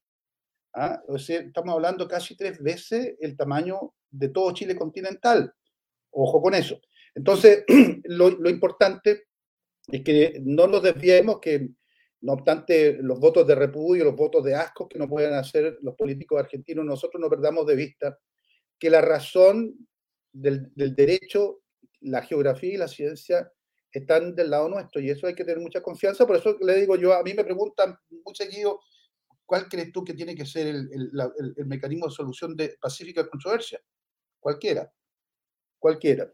[0.76, 1.02] ¿ah?
[1.08, 5.54] O sea, estamos hablando casi tres veces el tamaño de todo Chile continental.
[6.12, 6.80] Ojo con eso.
[7.14, 7.64] Entonces,
[8.06, 9.26] lo, lo importante
[9.88, 11.70] es que no nos desviemos, que
[12.22, 15.96] no obstante los votos de repudio, los votos de asco que no pueden hacer los
[15.96, 18.18] políticos argentinos, nosotros no perdamos de vista
[18.80, 19.88] que la razón
[20.34, 21.62] del, del derecho,
[22.02, 23.52] la geografía y la ciencia
[23.92, 26.26] están del lado nuestro y eso hay que tener mucha confianza.
[26.26, 28.82] Por eso le digo yo, a mí me preguntan muy seguido,
[29.46, 31.12] ¿cuál crees tú que tiene que ser el, el,
[31.56, 33.80] el mecanismo de solución de pacífica controversia?
[34.46, 34.92] Cualquiera,
[35.80, 36.32] cualquiera.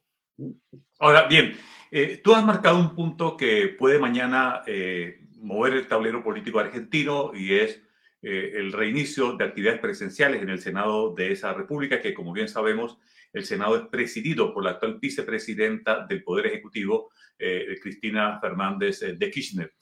[1.00, 1.58] Ahora, bien,
[1.90, 7.32] eh, tú has marcado un punto que puede mañana eh, mover el tablero político argentino
[7.34, 7.82] y es
[8.22, 12.50] eh, el reinicio de actividades presenciales en el Senado de esa república, que como bien
[12.50, 12.98] sabemos,
[13.32, 19.14] el Senado es presidido por la actual vicepresidenta del Poder Ejecutivo, eh, Cristina Fernández eh,
[19.14, 19.74] de Kirchner.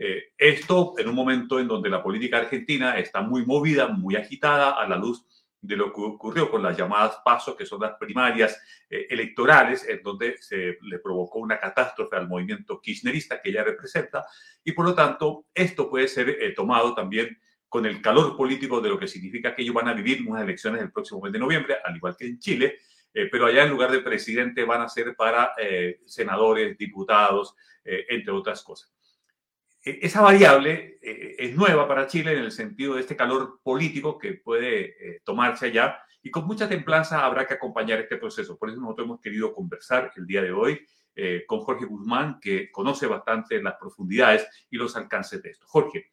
[0.00, 4.72] Eh, esto en un momento en donde la política argentina está muy movida, muy agitada
[4.72, 5.26] a la luz
[5.60, 10.38] de lo que ocurrió con las llamadas pasos, que son las primarias electorales, en donde
[10.38, 14.24] se le provocó una catástrofe al movimiento kirchnerista que ella representa,
[14.62, 18.98] y por lo tanto esto puede ser tomado también con el calor político de lo
[18.98, 21.96] que significa que ellos van a vivir unas elecciones el próximo mes de noviembre, al
[21.96, 22.78] igual que en Chile,
[23.12, 28.06] eh, pero allá en lugar de presidente van a ser para eh, senadores, diputados, eh,
[28.08, 28.92] entre otras cosas.
[29.82, 34.34] E, esa variable es nueva para Chile en el sentido de este calor político que
[34.34, 38.58] puede tomarse allá y con mucha templanza habrá que acompañar este proceso.
[38.58, 40.80] Por eso nosotros hemos querido conversar el día de hoy
[41.46, 45.66] con Jorge Guzmán, que conoce bastante las profundidades y los alcances de esto.
[45.66, 46.10] Jorge,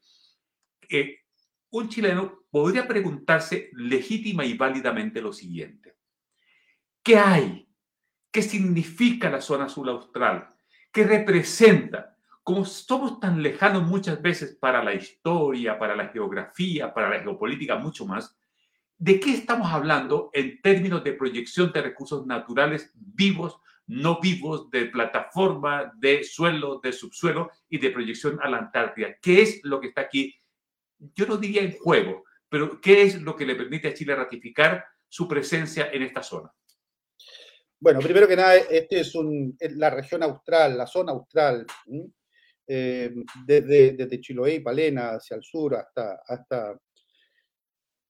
[1.70, 5.96] un chileno podría preguntarse legítima y válidamente lo siguiente.
[7.02, 7.68] ¿Qué hay?
[8.30, 10.54] ¿Qué significa la zona azul austral?
[10.90, 12.15] ¿Qué representa?
[12.46, 17.74] Como somos tan lejanos muchas veces para la historia, para la geografía, para la geopolítica,
[17.74, 18.38] mucho más,
[18.96, 24.84] ¿de qué estamos hablando en términos de proyección de recursos naturales vivos, no vivos, de
[24.86, 29.16] plataforma, de suelo, de subsuelo y de proyección a la Antártida?
[29.20, 30.32] ¿Qué es lo que está aquí?
[31.16, 34.84] Yo no diría en juego, pero ¿qué es lo que le permite a Chile ratificar
[35.08, 36.54] su presencia en esta zona?
[37.80, 39.12] Bueno, primero que nada, este es
[39.76, 41.66] la región austral, la zona austral,
[42.66, 43.14] eh,
[43.46, 46.78] desde, desde, Chiloé y Palena hacia el sur hasta, hasta,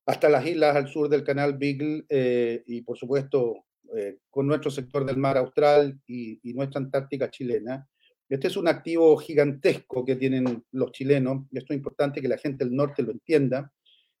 [0.05, 3.65] hasta las islas al sur del canal Beagle eh, y por supuesto
[3.95, 7.87] eh, con nuestro sector del mar austral y, y, nuestra Antártica chilena.
[8.29, 12.37] Este es un activo gigantesco que tienen los chilenos y esto es importante que la
[12.37, 13.71] gente del norte lo entienda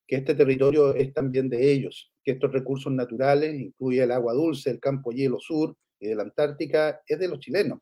[0.07, 4.69] que este territorio es también de ellos, que estos recursos naturales, incluye el agua dulce,
[4.69, 7.79] el campo hielo sur y de la Antártica, es de los chilenos.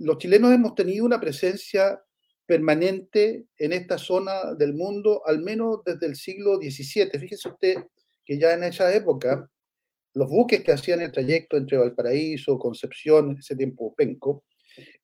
[0.00, 2.02] Los chilenos hemos tenido una presencia
[2.46, 7.20] permanente en esta zona del mundo, al menos desde el siglo XVII.
[7.20, 7.74] Fíjese usted
[8.24, 9.46] que ya en esa época,
[10.14, 14.44] los buques que hacían el trayecto entre Valparaíso, Concepción, en ese tiempo Penco,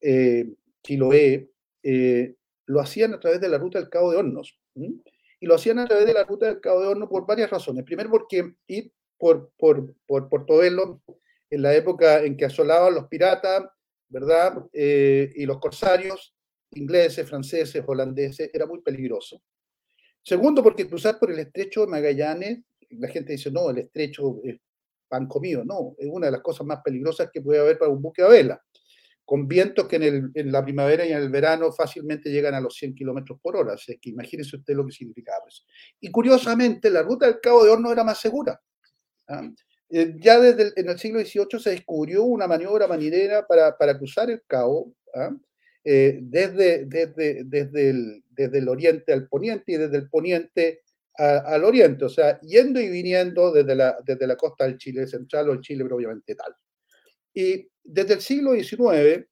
[0.01, 0.47] eh,
[0.83, 1.51] Chiloé,
[1.83, 4.59] eh, lo hacían a través de la ruta del Cabo de Hornos.
[4.75, 7.85] Y lo hacían a través de la ruta del Cabo de Horno por varias razones.
[7.85, 11.03] Primero, porque ir por, por, por Portobelo,
[11.51, 13.63] en la época en que asolaban los piratas,
[14.09, 14.65] ¿verdad?
[14.73, 16.35] Eh, y los corsarios,
[16.73, 19.43] ingleses, franceses, holandeses, era muy peligroso.
[20.23, 22.59] Segundo, porque cruzar por el estrecho de Magallanes,
[22.91, 24.57] la gente dice, no, el estrecho es
[25.09, 25.65] pan comido.
[25.65, 28.29] No, es una de las cosas más peligrosas que puede haber para un buque a
[28.29, 28.61] vela,
[29.25, 32.95] con vientos que en, la primavera y en el verano fácilmente llegan a los 100
[32.95, 33.75] kilómetros por hora.
[33.75, 35.65] Así que imagínense usted lo que significaba eso.
[36.01, 38.61] Y curiosamente, la ruta del Cabo de Horno era más segura.
[39.29, 39.49] ¿ah?
[39.89, 44.31] Eh, ya desde en el siglo XVIII se descubrió una maniobra marinera para, para cruzar
[44.31, 45.31] el Cabo, ¿ah?
[45.85, 50.83] eh, desde, desde, desde, el, desde el oriente al poniente y desde el poniente
[51.19, 55.49] al oriente, o sea, yendo y viniendo desde la, desde la costa del Chile central
[55.49, 56.55] o el Chile propiamente tal.
[57.33, 59.27] Y desde el siglo XIX,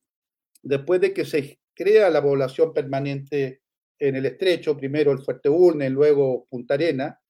[0.62, 3.61] después de que se crea la población permanente
[3.99, 7.21] en el estrecho, primero el Fuerte Urne, luego Punta Arena,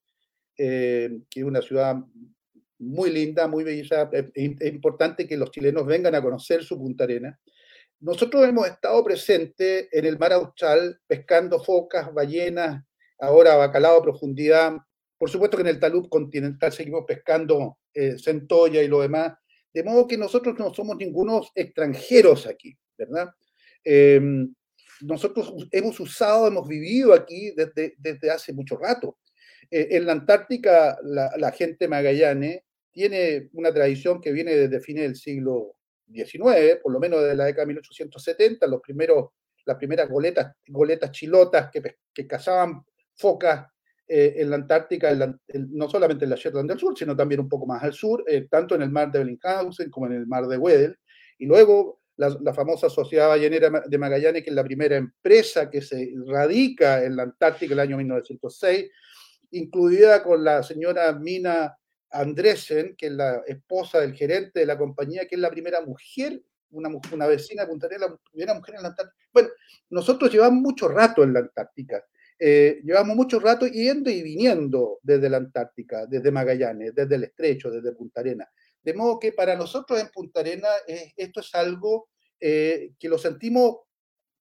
[0.57, 1.97] eh, que es una ciudad
[2.85, 7.39] muy linda, muy bella, es importante que los chilenos vengan a conocer su Punta Arena.
[8.01, 12.85] Nosotros hemos estado presentes en el mar austral pescando focas, ballenas,
[13.19, 14.77] ahora bacalao a profundidad.
[15.17, 19.33] Por supuesto que en el talud continental seguimos pescando eh, centolla y lo demás.
[19.73, 23.31] De modo que nosotros no somos ningunos extranjeros aquí, ¿verdad?
[23.83, 24.55] Em,
[25.01, 29.19] nosotros hemos usado, hemos vivido aquí desde, desde hace mucho rato.
[29.71, 32.63] Eh, en la Antártica, la, gente Magallanes
[32.95, 35.75] tiene una tradición que viene desde fines del siglo
[36.11, 39.31] XIX, por lo menos de la década de 1870, los primeros,
[39.67, 42.83] las primeras goletas, goletas chilotas que, cazaban
[43.17, 43.67] focas
[44.07, 45.13] eh, en la Antártica,
[45.71, 48.47] no solamente en la Shetland del Sur, sino también un poco más al sur, eh,
[48.49, 50.97] tanto en el mar de Bellinghausen como en el mar de Weddell.
[51.39, 56.13] Y luego la, famosa Sociedad Ballenera de Magallanes, que es la primera empresa que se
[56.27, 58.89] radica en la Antártica el año 1906,
[59.51, 61.77] incluida con la señora Mina
[62.15, 66.43] Andresen, que es la esposa del gerente de la compañía, que es la primera mujer,
[66.71, 69.27] una, vecina de Punta Arenas, la primera mujer en la Antártica.
[69.33, 69.49] Bueno,
[69.91, 72.05] nosotros llevamos mucho rato en la Antártica
[72.39, 77.71] eh, llevamos mucho rato yendo y viniendo desde la Antártica, desde Magallanes, desde el Estrecho,
[77.71, 78.49] desde Punta Arena.
[78.83, 80.69] De modo que para nosotros en Punta Arena
[81.17, 82.09] esto es algo
[82.41, 83.79] eh, que lo sentimos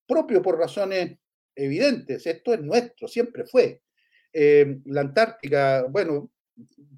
[0.08, 1.18] propio por razones
[1.56, 2.26] evidentes.
[2.26, 3.82] Esto es nuestro, siempre fue.
[4.34, 6.32] Eh, la Antártica, bueno,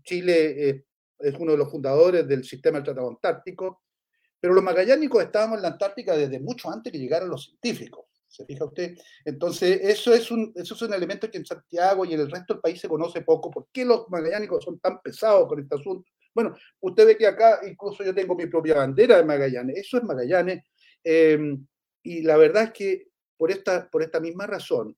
[0.04, 0.86] Chile
[1.19, 3.84] es uno de los fundadores del sistema del Tratado Antártico,
[4.39, 8.06] pero los magallánicos estábamos en la Antártica desde mucho antes que llegaran los científicos.
[8.28, 8.97] ¿Se fija usted?
[9.23, 12.54] Entonces, eso es, un, eso es un elemento que en Santiago y en el resto
[12.54, 13.49] del país se conoce poco.
[13.49, 16.10] ¿Por qué los magallánicos son tan pesados con este asunto?
[16.34, 19.78] Bueno, usted ve que acá incluso yo tengo mi propia bandera de Magallanes.
[19.78, 20.63] Eso es Magallanes.
[21.01, 21.65] Em,
[22.04, 24.95] y la verdad es que por esta, por esta misma razón,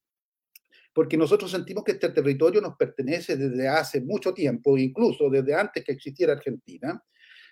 [0.98, 5.84] porque nosotros sentimos que este territorio nos pertenece desde hace mucho tiempo, incluso desde antes
[5.84, 7.00] que existiera Argentina,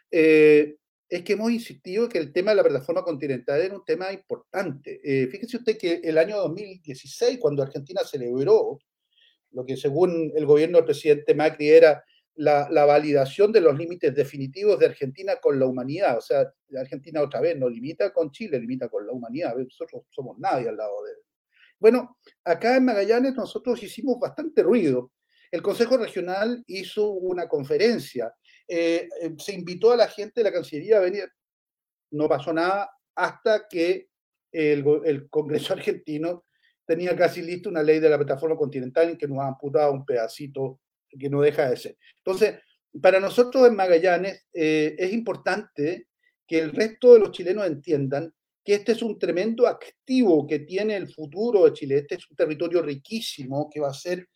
[0.09, 0.77] eh,
[1.07, 4.99] es que hemos insistido que el tema de la plataforma continental era un tema importante.
[5.03, 8.79] Eh, fíjese usted que el año 2016, cuando Argentina celebró
[9.51, 12.03] lo que según el gobierno del presidente Macri era
[12.33, 17.41] la, validación de los límites definitivos de Argentina con la humanidad, o sea, Argentina otra
[17.41, 21.24] vez no limita con Chile, limita con la humanidad, nosotros somos nadie al lado de.
[21.79, 25.11] Bueno, acá en Magallanes nosotros hicimos bastante ruido.
[25.51, 28.33] El Consejo Regional hizo una conferencia
[28.67, 31.29] eh, eh, se invitó a la gente de la Cancillería a venir.
[32.11, 34.09] No pasó nada hasta que
[34.51, 34.83] el,
[35.29, 36.45] Congreso argentino
[36.85, 40.05] tenía casi listo una ley de la plataforma continental en que nos ha amputado un
[40.05, 41.97] pedacito que no deja de ser.
[42.17, 42.59] Entonces,
[43.01, 46.07] para nosotros en Magallanes eh, es importante
[46.47, 48.33] que el resto de los chilenos entiendan
[48.65, 51.97] que este es un tremendo activo que tiene el futuro de Chile.
[51.99, 54.27] Este es un territorio riquísimo que va a ser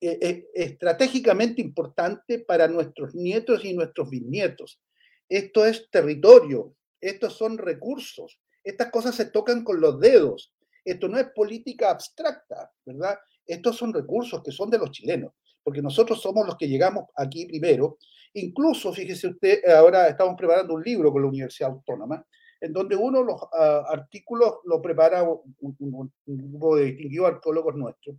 [0.00, 4.80] eh, eh, estratégicamente importante para nuestros nietos y nuestros bisnietos.
[5.28, 10.52] Esto es territorio, estos son recursos, estas cosas se tocan con los dedos.
[10.84, 13.16] Esto no es política abstracta, ¿verdad?
[13.46, 17.46] Estos son recursos que son de los chilenos, porque nosotros somos los que llegamos aquí
[17.46, 17.98] primero.
[18.34, 22.24] Incluso, fíjese usted, ahora estamos preparando un libro con la Universidad Autónoma,
[22.60, 28.16] en donde uno los ah, artículos lo prepara un, un grupo de distinguidos arqueólogos nuestros,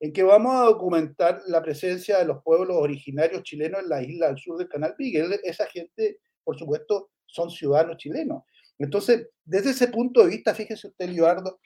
[0.00, 4.28] en que vamos a documentar la presencia de los pueblos originarios chilenos en la isla
[4.28, 5.38] al sur del Canal Miguel.
[5.42, 8.42] Esa gente, por supuesto, son ciudadanos chilenos.
[8.78, 11.60] Entonces, desde ese punto de vista, fíjese usted, Eduardo,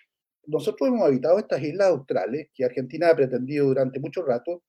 [0.47, 4.63] nosotros hemos habitado estas islas australes que Argentina ha pretendido durante mucho rato,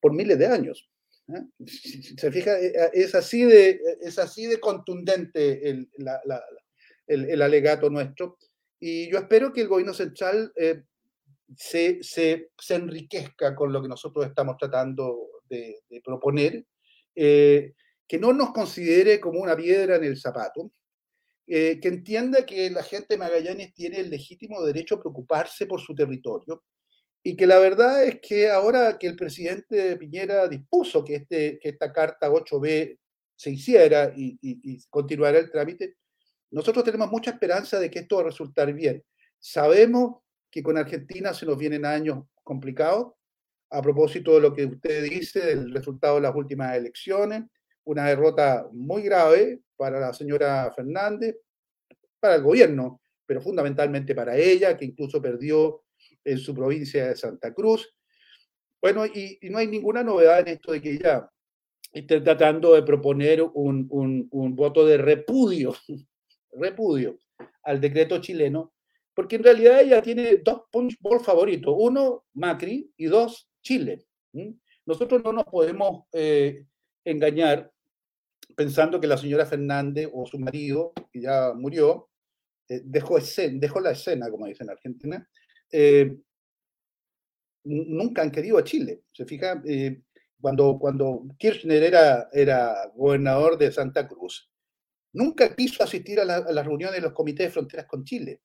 [0.00, 0.88] por miles de años.
[1.28, 1.66] ¿Eh?
[1.66, 5.88] Se fija, eh, eh, es así de, es así de contundente el,
[7.06, 8.38] el, alegato nuestro.
[8.78, 10.52] Y yo espero que el gobierno central
[11.56, 16.64] se, se, se, enriquezca con lo que nosotros estamos tratando de, proponer,
[17.14, 17.74] eh,
[18.06, 20.72] que no nos considere como una piedra en el zapato,
[21.46, 25.80] eh, que entienda que la gente de Magallanes tiene el legítimo derecho a preocuparse por
[25.80, 26.64] su territorio
[27.28, 31.70] y que la verdad es que ahora que el presidente Piñera dispuso que, este, que
[31.70, 33.00] esta carta 8B
[33.34, 35.96] se hiciera y, y, continuara el trámite,
[36.52, 39.02] nosotros tenemos mucha esperanza de que esto va a resultar bien.
[39.40, 40.18] Sabemos
[40.48, 43.14] que con Argentina se nos vienen años complicados,
[43.70, 47.42] a propósito de lo que usted dice, del resultado de las últimas elecciones,
[47.82, 51.34] una derrota muy grave para la señora Fernández,
[52.20, 55.82] para el gobierno, pero fundamentalmente para ella, que incluso perdió
[56.26, 57.94] en su provincia de Santa Cruz.
[58.82, 61.30] Bueno, y, no hay ninguna novedad en esto de que ella
[61.92, 65.74] esté tratando de proponer un, voto de repudio,
[66.52, 67.18] repudio
[67.62, 68.74] al decreto chileno,
[69.14, 74.04] porque en realidad ella tiene dos punch ball favoritos, uno Macri y dos Chile.
[74.84, 76.66] Nosotros no nos podemos eh,
[77.04, 77.72] engañar
[78.54, 82.08] pensando que la señora Fernández o su marido, que ya murió,
[82.68, 83.18] eh, dejó,
[83.52, 85.28] dejó la escena, como dicen en Argentina,
[85.70, 86.16] eh,
[87.64, 89.02] nunca han querido a Chile.
[89.12, 89.62] Se fija,
[90.40, 94.50] cuando, cuando Kirchner era, era gobernador de Santa Cruz,
[95.12, 98.42] nunca quiso asistir a, las reuniones de los comités de fronteras con Chile,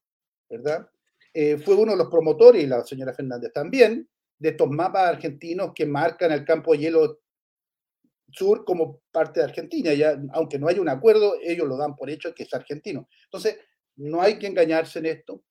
[0.50, 0.90] ¿verdad?
[1.64, 4.10] fue uno de los promotores, y la señora Fernández también,
[4.42, 7.22] de estos mapas argentinos que marcan el campo de hielo
[8.32, 9.92] sur como parte de Argentina.
[10.34, 13.08] Aunque no haya un acuerdo, ellos lo dan por hecho que es argentino.
[13.26, 13.58] Entonces,
[13.98, 15.44] no hay que engañarse en esto.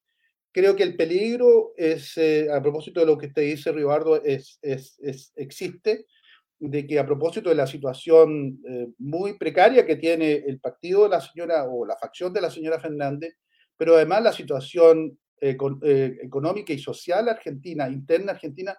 [0.53, 4.59] Creo que el peligro es, eh, a propósito de lo que usted dice, Ribardo, es,
[4.63, 6.07] es, existe,
[6.59, 11.11] de que a propósito de la situación eh, muy precaria que tiene el partido de
[11.11, 13.37] la señora o la facción de la señora Fernández,
[13.77, 15.57] pero además la situación eh,
[16.23, 18.77] económica y social argentina, interna argentina,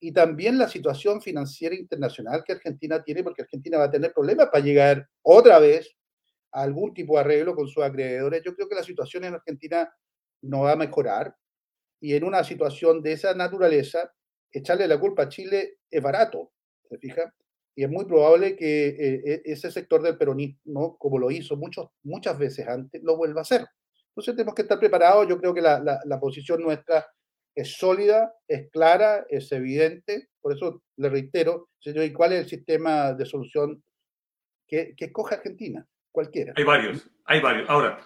[0.00, 4.48] y también la situación financiera internacional que Argentina tiene, porque Argentina va a tener problemas
[4.48, 5.94] para llegar otra vez
[6.52, 8.42] a algún tipo de arreglo con sus acreedores.
[8.42, 9.88] Yo creo que la situación en Argentina
[10.42, 11.34] no va a mejorar
[12.00, 14.12] y en una situación de esa naturaleza,
[14.50, 16.52] echarle la culpa a Chile es barato,
[16.88, 17.32] ¿se fija?
[17.76, 21.88] Y es muy probable que eh, e, ese sector del peronismo, como lo hizo muchos,
[22.02, 23.66] muchas veces antes, lo vuelva a hacer.
[24.08, 25.28] Entonces tenemos que estar preparados.
[25.28, 27.06] Yo creo que la, la, posición nuestra
[27.54, 30.30] es sólida, es clara, es evidente.
[30.40, 33.82] Por eso le reitero, señor, ¿y cuál es el sistema de solución
[34.66, 35.86] que, que Argentina?
[36.10, 36.54] Cualquiera.
[36.56, 37.70] Hay varios, hay varios.
[37.70, 38.00] Ahora,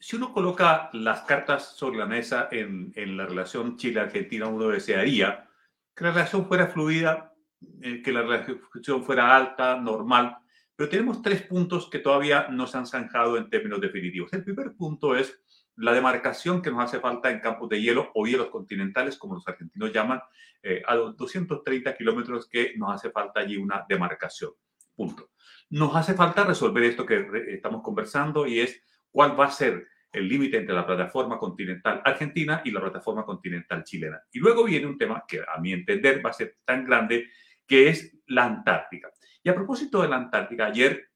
[0.00, 5.48] si uno coloca las cartas sobre la mesa en, en la relación Chile-Argentina, uno desearía
[5.94, 7.34] que la relación fuera fluida,
[7.82, 10.38] eh, que la relación fuera alta, normal,
[10.76, 14.32] pero tenemos tres puntos que todavía no se han zanjado en términos definitivos.
[14.32, 15.40] El primer punto es
[15.74, 19.48] la demarcación que nos hace falta en campos de hielo o hielos continentales, como los
[19.48, 20.20] argentinos llaman,
[20.62, 24.52] eh, a los 230 kilómetros que nos hace falta allí una demarcación.
[24.94, 25.30] Punto.
[25.70, 28.80] Nos hace falta resolver esto que estamos conversando y es
[29.10, 33.84] cuál va a ser el límite entre la plataforma continental argentina y la plataforma continental
[33.84, 34.20] chilena.
[34.32, 37.28] Y luego viene un tema que a mi entender va a ser tan grande,
[37.66, 39.10] que es la Antártica.
[39.42, 41.10] Y a propósito de la Antártica, ayer,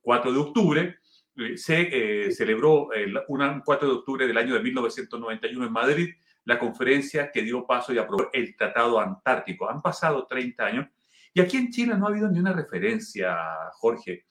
[0.00, 0.96] 4 eh, de octubre,
[1.36, 6.14] eh, se eh, celebró el 4 de octubre del año de 1991 en Madrid
[6.44, 9.68] la conferencia que dio paso y aprobó el Tratado Antártico.
[9.68, 10.86] Han pasado 30 años
[11.34, 13.36] y aquí en Chile no ha habido ni una referencia,
[13.74, 14.24] Jorge.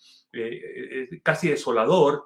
[1.23, 2.25] casi desolador,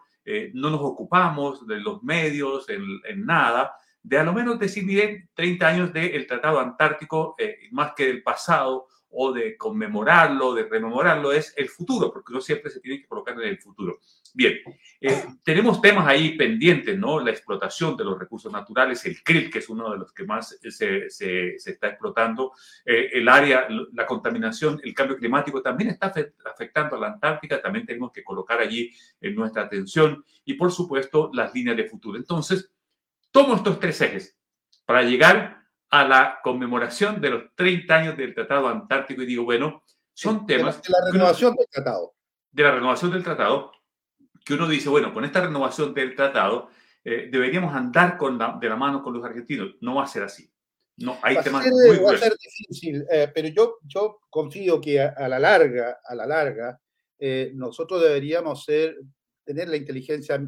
[0.53, 5.67] no nos ocupamos de los medios, en, nada, de a lo menos decir, miren, 30
[5.67, 7.35] años del Tratado Antártico,
[7.71, 12.71] más que del pasado, o de conmemorarlo, de rememorarlo, es el futuro, porque uno siempre
[12.71, 13.99] se tiene que colocar en el futuro.
[14.33, 14.57] Bien,
[14.99, 17.19] eh, tenemos temas ahí pendientes, ¿no?
[17.19, 20.57] La explotación de los recursos naturales, el krill, que es uno de los que más
[20.59, 22.53] se, se, se está explotando,
[22.85, 26.13] eh, el área, la contaminación, el cambio climático también está
[26.45, 28.91] afectando a la Antártica, también tenemos que colocar allí
[29.21, 32.17] en nuestra atención y, por supuesto, las líneas de futuro.
[32.17, 32.71] Entonces,
[33.31, 34.37] tomo estos tres ejes
[34.85, 35.62] para llegar
[35.93, 40.81] a la conmemoración de los 30 años del Tratado Antártico y digo, bueno, son temas...
[40.81, 42.15] De la, renovación del tratado.
[42.51, 43.71] De la renovación del tratado,
[44.43, 46.71] que uno dice, bueno, con esta renovación del tratado
[47.03, 49.75] eh, deberíamos andar con de la mano con los argentinos.
[49.81, 50.51] No va a ser así.
[50.97, 55.27] No, hay temas muy Va a ser difícil, eh, pero yo, yo confío que a,
[55.27, 56.81] la larga, a la larga,
[57.19, 58.97] eh, nosotros deberíamos ser,
[59.45, 60.43] tener la inteligencia,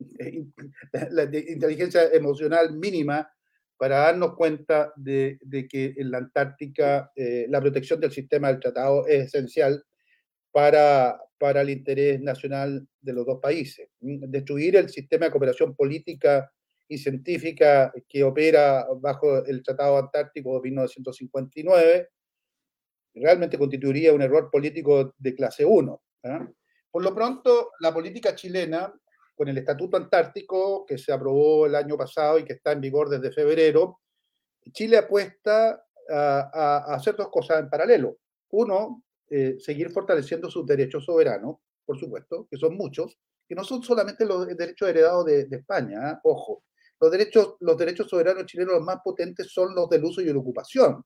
[1.10, 3.30] la inteligencia emocional mínima
[3.76, 9.06] para darnos cuenta de, que en la Antártica eh, la protección del sistema del tratado
[9.06, 9.84] es esencial
[10.50, 13.88] para, para el interés nacional de los dos países.
[14.00, 16.50] Destruir el sistema de cooperación política
[16.88, 22.08] y científica que opera bajo el Tratado Antártico de 1959
[23.14, 26.02] realmente constituiría un error político de clase 1.
[26.24, 26.48] ¿ah?
[26.90, 28.92] Por lo pronto, la política chilena
[29.36, 33.10] con el Estatuto Antártico que se aprobó el año pasado y que está en vigor
[33.10, 34.00] desde febrero,
[34.72, 38.16] Chile apuesta a, hacer dos cosas en paralelo.
[38.50, 43.82] Uno, eh, seguir fortaleciendo sus derechos soberanos, por supuesto, que son muchos, que no son
[43.82, 46.18] solamente los derechos heredados de, España, ¿eh?
[46.24, 46.64] ojo.
[46.98, 50.38] Los derechos, los derechos soberanos chilenos los más potentes son los del uso y la
[50.38, 51.04] ocupación.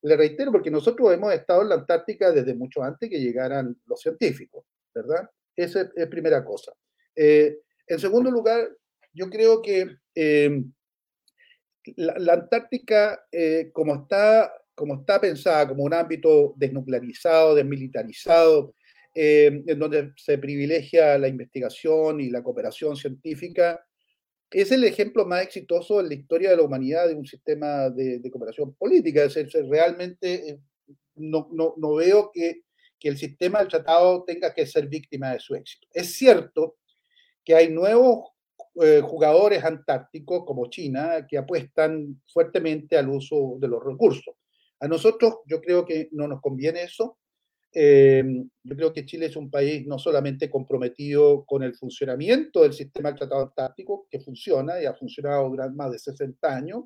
[0.00, 4.00] Le reitero, porque nosotros hemos estado en la Antártica desde mucho antes que llegaran los
[4.00, 5.28] científicos, ¿verdad?
[5.54, 6.72] Esa es primera cosa.
[7.16, 8.68] Eh, en segundo lugar,
[9.12, 9.96] yo creo que
[11.96, 18.74] la, Antártica, eh, como, está, como está pensada como un ámbito desnuclearizado, desmilitarizado,
[19.14, 23.84] eh, en donde se privilegia la investigación y la cooperación científica,
[24.50, 28.20] es el ejemplo más exitoso en la historia de la humanidad de un sistema de,
[28.30, 29.24] cooperación política.
[29.24, 30.58] Es decir, realmente eh,
[31.16, 32.62] no, no, no, veo que,
[32.98, 35.88] que el sistema del tratado tenga que ser víctima de su éxito.
[35.92, 36.76] Es cierto
[37.44, 38.32] que hay nuevos
[38.80, 44.34] eh, jugadores antárticos como China que apuestan fuertemente al uso de los recursos.
[44.80, 47.18] A nosotros yo creo que no nos conviene eso.
[47.74, 48.24] Eh,
[48.62, 53.10] yo creo que Chile es un país no solamente comprometido con el funcionamiento del sistema
[53.10, 56.84] del Tratado Antártico, que funciona y ha funcionado durante más de 60 años,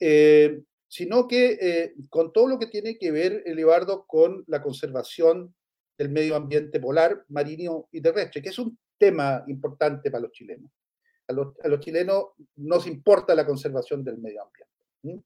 [0.00, 5.54] eh, sino que con todo lo que tiene que ver, Elibardo, con la conservación
[5.96, 10.70] del medio ambiente polar, marino y terrestre, que es un tema importante para los chilenos
[11.28, 12.24] a los, chilenos
[12.56, 15.24] nos importa la conservación del medio ambiente.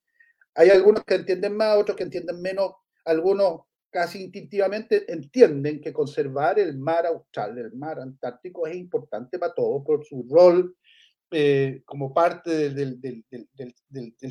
[0.55, 2.73] Hay algunos que entienden más, otros que entienden menos,
[3.05, 9.55] algunos casi instintivamente entienden que conservar el mar austral, el mar antártico, es importante para
[9.55, 10.77] todos por su rol
[11.31, 12.99] eh, como parte del,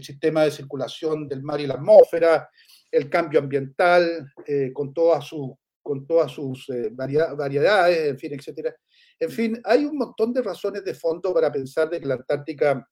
[0.01, 2.49] sistema de circulación del mar y la atmósfera,
[2.91, 8.75] el cambio ambiental, eh, con, todas sus, con todas sus eh, variedades, en fin, etcétera.
[9.19, 12.87] En fin, hay un montón de razones de fondo para pensar de que la Antártica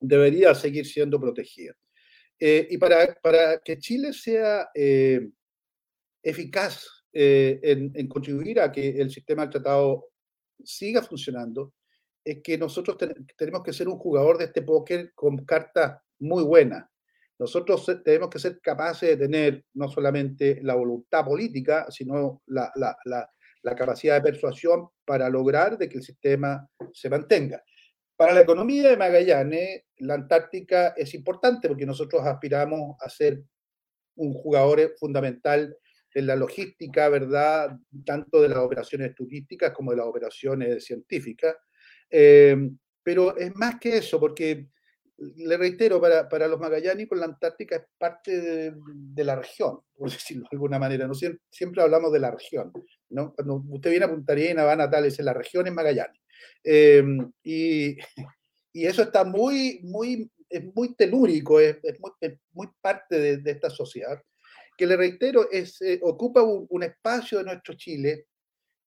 [0.00, 1.74] debería seguir siendo protegida.
[2.38, 5.28] Eh, y para, para, que Chile sea eh,
[6.22, 10.08] eficaz eh, en, contribuir a que el sistema del tratado
[10.64, 11.74] siga funcionando,
[12.24, 12.96] es que nosotros
[13.36, 16.86] tenemos que ser un jugador de este póker con cartas muy buenas.
[17.38, 22.96] Nosotros tenemos que ser capaces de tener no solamente la voluntad política, sino la, la,
[23.04, 23.30] la
[23.62, 27.62] capacidad de persuasión para lograr de que el sistema se mantenga.
[28.16, 33.42] Para la economía de Magallanes, la Antártica es importante porque nosotros aspiramos a ser
[34.16, 35.76] un jugador fundamental
[36.12, 37.78] en la logística, ¿verdad?
[38.04, 41.56] Tanto de las operaciones turísticas como de las operaciones científicas.
[42.10, 42.56] Eh,
[43.02, 44.68] pero es más que eso, porque
[45.36, 50.44] le reitero, para, para los magallánicos la Antártica es parte de, la región, por decirlo
[50.50, 51.06] de alguna manera.
[51.06, 51.14] ¿no?
[51.14, 52.72] Siempre, hablamos de la región.
[53.10, 53.34] ¿No?
[53.34, 56.20] Cuando usted viene a Punta Arenas, van a Tales, en la región es Magallanes.
[56.64, 57.96] Em, y,
[58.72, 61.78] y, eso está muy, muy, es muy telúrico, es,
[62.52, 64.20] muy, parte de, esta sociedad,
[64.76, 68.26] que le reitero, es, eh, ocupa un espacio de nuestro Chile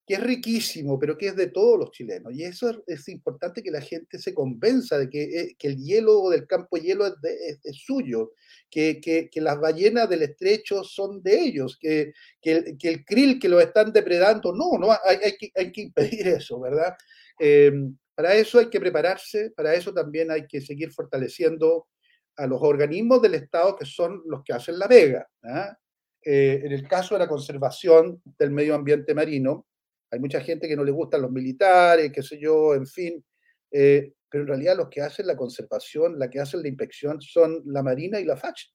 [0.06, 2.34] que es riquísimo, pero que es de todos los chilenos.
[2.34, 6.46] Y eso es, importante que la gente se convenza de que, eh, el hielo del
[6.46, 8.34] campo hielo es, suyo,
[8.70, 14.54] que, las ballenas del estrecho son de ellos, que, el, krill que lo están depredando,
[14.54, 16.96] no, no hay, que, hay que, impedir eso, ¿verdad?
[17.40, 21.88] Em, para eso hay que prepararse, para eso también hay que seguir fortaleciendo
[22.36, 25.28] a los organismos del Estado que son los que hacen la vega.
[25.44, 25.78] ¿ah?
[26.24, 29.68] Eh, en el caso de la conservación del medio ambiente marino,
[30.14, 33.26] hay mucha gente que no le gustan los militares, qué sé yo, en fin.
[33.72, 37.64] Eh, pero en realidad los que hacen la conservación, la que hacen la inspección son
[37.66, 38.72] la Marina y la FACH.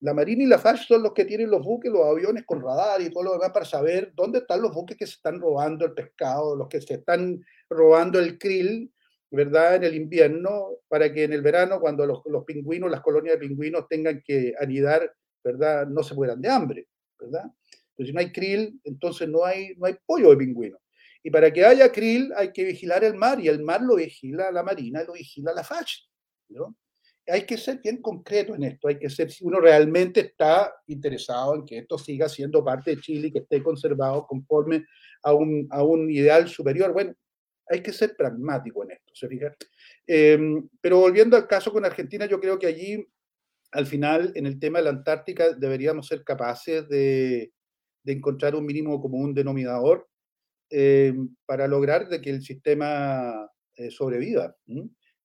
[0.00, 3.02] La Marina y la FACH son los que tienen los buques, los aviones con radar
[3.02, 5.92] y todo lo demás para saber dónde están los buques que se están robando el
[5.92, 8.90] pescado, los que se están robando el krill,
[9.30, 9.76] ¿verdad?
[9.76, 13.46] En el invierno, para que en el verano, cuando los, los pingüinos, las colonias de
[13.46, 15.12] pingüinos tengan que anidar,
[15.44, 15.86] ¿verdad?
[15.86, 16.88] No se mueran de hambre,
[17.20, 17.44] ¿verdad?
[17.96, 20.78] Pero si no hay krill, entonces no hay, no hay pollo de pingüino.
[21.22, 24.50] Y para que haya krill hay que vigilar el mar y el mar lo vigila
[24.52, 26.08] la marina lo vigila la FACH.
[26.50, 26.76] ¿no?
[27.26, 31.56] Hay que ser bien concreto en esto, hay que ser, si uno realmente está interesado
[31.56, 34.84] en que esto siga siendo parte de Chile y que esté conservado conforme
[35.24, 37.12] a un, a un ideal superior, bueno,
[37.68, 39.52] hay que ser pragmático en esto, ¿se fija?
[40.06, 43.04] Em, pero volviendo al caso con Argentina, yo creo que allí,
[43.72, 47.52] al final, en el tema de la Antártica, deberíamos ser capaces de,
[48.06, 50.08] de encontrar un mínimo común denominador
[50.70, 51.12] eh,
[51.44, 54.54] para lograr de que el sistema eh, sobreviva.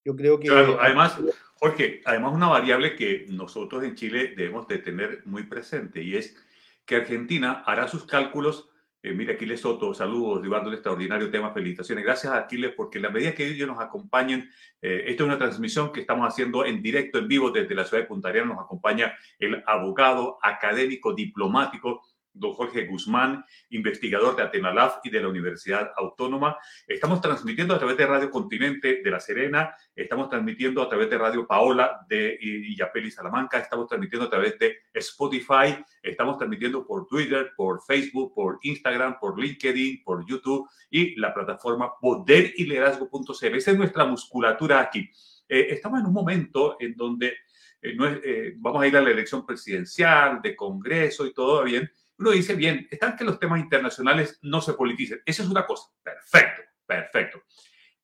[0.04, 0.48] Yo creo que...
[0.48, 1.16] Claro, además,
[1.54, 6.36] Jorge, además una variable que nosotros en Chile debemos de tener muy presente y es
[6.84, 8.68] que Argentina hará sus cálculos
[9.04, 12.04] Eh, mira, Aquiles Soto, saludos, llevando un extraordinario tema, felicitaciones.
[12.04, 14.48] Gracias a Aquiles, porque en la medida que ellos nos acompañen,
[14.80, 18.04] eh, esta es una transmisión que estamos haciendo en directo, en vivo, desde la ciudad
[18.04, 22.02] de Punta Arenas, nos acompaña el abogado, académico, diplomático,
[22.34, 26.56] don Jorge Guzmán, investigador de Atenalaf y de la Universidad Autónoma.
[26.86, 31.18] Estamos transmitiendo a través de Radio Continente de La Serena, estamos transmitiendo a través de
[31.18, 37.06] Radio Paola de Illapel y Salamanca, estamos transmitiendo a través de Spotify, estamos transmitiendo por
[37.06, 43.56] Twitter, por Facebook, por Instagram, por LinkedIn, por YouTube y la plataforma poderiliderazgo.cl.
[43.56, 45.08] Esa es nuestra musculatura aquí.
[45.48, 47.34] Eh, estamos en un momento en donde
[47.82, 51.90] eh, no eh, vamos a ir a la elección presidencial, de Congreso y todo bien,
[52.22, 55.20] uno dice, bien, están que los temas internacionales no se politicen.
[55.26, 55.90] Eso es una cosa.
[56.02, 57.42] Perfecto, perfecto.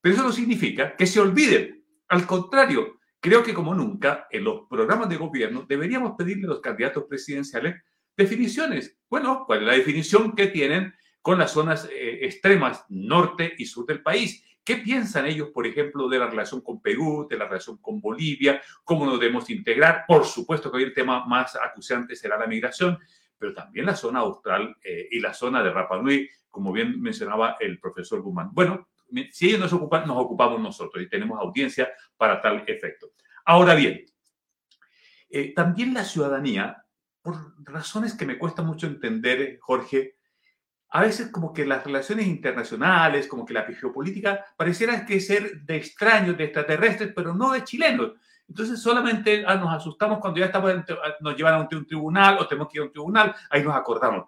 [0.00, 1.84] Pero eso no significa que se olviden.
[2.08, 6.60] Al contrario, creo que como nunca, en los programas de gobierno deberíamos pedirle a los
[6.60, 7.76] candidatos presidenciales
[8.16, 8.98] definiciones.
[9.08, 13.86] Bueno, ¿cuál es la definición que tienen con las zonas eh, extremas norte y sur
[13.86, 14.44] del país?
[14.64, 18.60] ¿Qué piensan ellos, por ejemplo, de la relación con Perú, de la relación con Bolivia?
[18.84, 20.04] ¿Cómo nos debemos integrar?
[20.06, 22.98] Por supuesto que hoy el tema más acuciante será la migración,
[23.38, 27.56] pero también la zona austral eh, y la zona de Rapa Nui, como bien mencionaba
[27.60, 28.50] el profesor Guzmán.
[28.52, 28.88] Bueno,
[29.32, 33.12] si ellos nos ocupan, nos ocupamos nosotros y tenemos audiencia para tal efecto.
[33.44, 34.04] Ahora bien,
[35.30, 36.84] eh, también la ciudadanía,
[37.22, 40.16] por razones que me cuesta mucho entender, Jorge,
[40.90, 45.76] a veces como que las relaciones internacionales, como que la geopolítica, pareciera que ser de
[45.76, 48.12] extraños, de extraterrestres, pero no de chilenos.
[48.48, 52.48] Entonces solamente ah, nos asustamos cuando ya estamos, ah, nos llevan a un, tribunal o
[52.48, 54.26] tenemos que ir a un tribunal, ahí nos acordamos.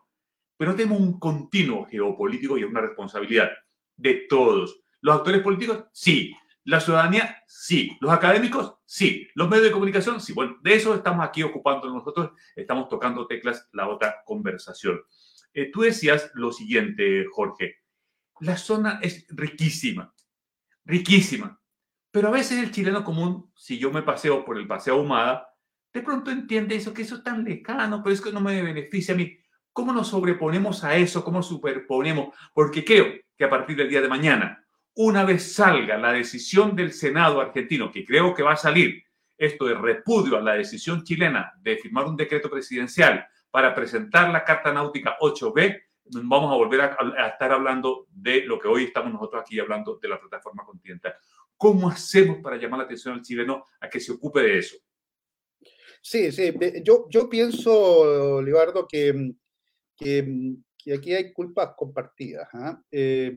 [0.57, 3.49] Pero tenemos un continuo geopolítico y una responsabilidad
[3.97, 4.81] de todos.
[5.01, 6.37] Los actores políticos, sí.
[6.65, 7.97] La ciudadanía, sí.
[8.01, 9.27] Los académicos, sí.
[9.35, 10.35] Los medios de comunicación, sí.
[10.35, 12.33] Bueno, de eso estamos aquí ocupando nosotros.
[12.55, 15.01] Estamos tocando teclas la otra conversación.
[15.55, 17.77] Eh, tú decías lo siguiente, Jorge.
[18.41, 20.15] La zona es riquísima,
[20.85, 21.60] riquísima.
[22.11, 25.49] Pero a veces el chileno común, si yo me paseo por el paseo Ahumada,
[25.93, 29.15] de pronto entiende eso, que eso es tan lejano, pero es que no me beneficia
[29.15, 29.37] a mí.
[29.73, 31.25] ¿Cómo nos sobreponemos a eso?
[31.25, 32.35] ¿Cómo superponemos?
[32.53, 33.07] Porque creo
[33.37, 37.91] que a partir del día de mañana, una vez salga la decisión del Senado argentino,
[37.91, 39.05] que creo que va a salir,
[39.39, 44.45] esto de repudio a la decisión chilena de firmar un decreto presidencial para presentar la
[44.45, 45.83] Carta Náutica 8B,
[46.25, 49.99] vamos a volver a, a estar hablando de lo que hoy estamos nosotros aquí hablando
[50.01, 51.15] de la plataforma continental.
[51.61, 54.79] ¿Cómo hacemos para llamar la atención al chileno a que se ocupe de eso?
[56.01, 56.55] Sí, sí.
[56.83, 59.35] Yo, yo pienso, Libardo, que,
[59.95, 60.57] que,
[60.97, 62.49] aquí hay culpas compartidas.
[62.55, 62.83] ¿ah?
[62.91, 63.37] Eh,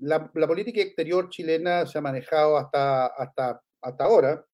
[0.00, 4.44] la, la, política exterior chilena se ha manejado hasta, hasta, hasta ahora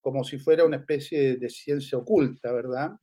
[0.00, 2.96] como si fuera una especie de ciencia oculta, ¿verdad?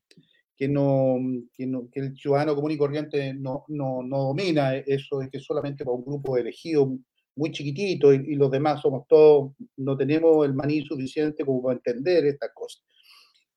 [0.58, 1.20] Que, no,
[1.54, 5.39] que, no, que el ciudadano común y corriente no, no, no domina eso, de que
[5.39, 6.98] solamente para un grupo elegido
[7.38, 12.25] muy chiquitito y, los demás somos todos, no tenemos el maní suficiente como para entender
[12.25, 12.83] estas cosas.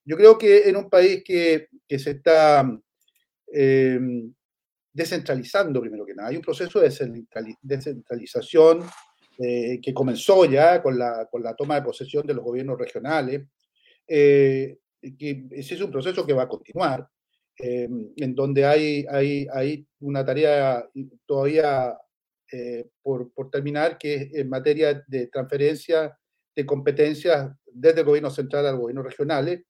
[0.04, 2.70] Yo creo que en un país que, que se está
[3.52, 4.32] em,
[4.92, 6.90] descentralizando, primero que nada, hay un proceso de
[7.62, 8.84] descentralización
[9.38, 13.46] eh, que comenzó ya con la, con la, toma de posesión de los gobiernos regionales,
[14.06, 14.78] eh,
[15.18, 17.08] que ese es un proceso que va a continuar,
[17.56, 20.86] em, en donde hay, hay, hay una tarea
[21.24, 21.96] todavía
[22.52, 26.16] eh, por, por, terminar, que es en materia de transferencia
[26.54, 29.62] de competencias desde el gobierno central al gobierno regionales.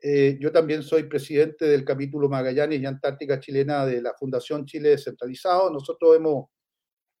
[0.00, 4.90] Eh, yo también soy presidente del capítulo Magallanes y Antártica Chilena de la Fundación Chile
[4.90, 5.70] Descentralizado.
[5.70, 6.48] Nosotros hemos,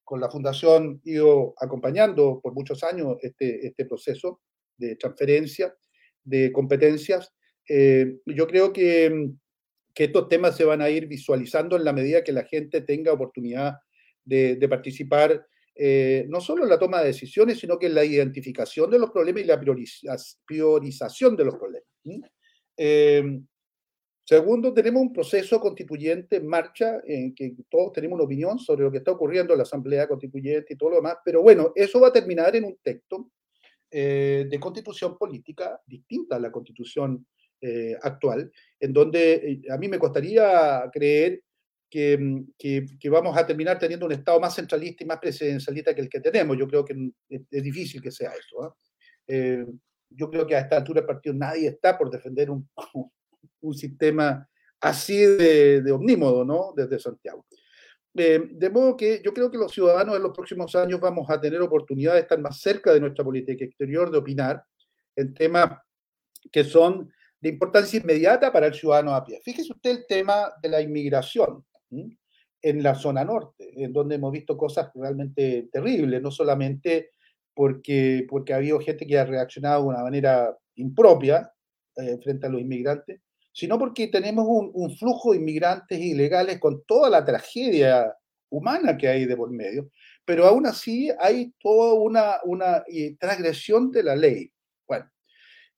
[0.04, 4.42] con la Fundación, ido acompañando por muchos años este, este proceso
[4.76, 5.74] de transferencia
[6.24, 7.32] de competencias.
[7.68, 9.30] Eh, yo creo que,
[9.94, 13.12] que estos temas se van a ir visualizando en la medida que la gente tenga
[13.12, 13.76] oportunidad
[14.24, 18.90] de, participar eh, no solo en la toma de decisiones, sino que en la identificación
[18.90, 19.60] de los problemas y la
[20.46, 21.88] priorización de los problemas.
[22.76, 23.46] Em,
[24.24, 28.90] segundo, tenemos un proceso constituyente en marcha en que todos tenemos una opinión sobre lo
[28.90, 32.08] que está ocurriendo en la Asamblea Constituyente y todo lo demás, pero bueno, eso va
[32.08, 33.30] a terminar en un texto
[33.90, 37.26] eh, de constitución política distinta a la constitución
[37.60, 38.50] eh, actual,
[38.80, 41.42] en donde a mí me costaría creer
[41.94, 46.00] Mm, que, que, vamos a terminar teniendo un Estado más centralista y más presidencialista que
[46.00, 46.56] el que tenemos.
[46.58, 46.94] Yo creo que
[47.28, 48.64] es, difícil que sea eso.
[48.64, 48.74] ¿ah?
[49.28, 49.64] Eh,
[50.10, 52.68] yo creo que a esta altura del partido nadie está por defender un,
[53.60, 54.48] un sistema
[54.80, 56.72] así de, de, omnímodo, ¿no?
[56.76, 57.46] Desde Santiago.
[58.16, 61.40] Eh, de modo que yo creo que los ciudadanos en los próximos años vamos a
[61.40, 64.64] tener oportunidad de estar más cerca de nuestra política exterior, de opinar
[65.16, 65.78] en temas
[66.50, 69.40] que son de importancia inmediata para el ciudadano a pie.
[69.44, 71.64] Fíjese usted el tema de la inmigración.
[72.62, 77.10] En la zona norte, en donde hemos visto cosas realmente terribles, no solamente
[77.54, 81.52] porque, porque ha habido gente que ha reaccionado de una manera impropia
[81.96, 83.20] eh, frente a los inmigrantes,
[83.52, 88.12] sino porque tenemos un, flujo de inmigrantes ilegales con toda la tragedia
[88.50, 89.90] humana que hay de por medio,
[90.24, 92.82] pero aún así hay toda una, una
[93.20, 94.50] transgresión de la ley.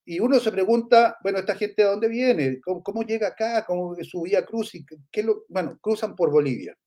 [0.09, 2.61] Y uno se pregunta, bueno, ¿esta gente de dónde viene?
[2.61, 3.64] ¿Cómo, llega acá?
[3.66, 4.72] ¿Cómo su vía cruz?
[4.76, 6.78] Y qué lo, bueno, cruzan por Bolivia.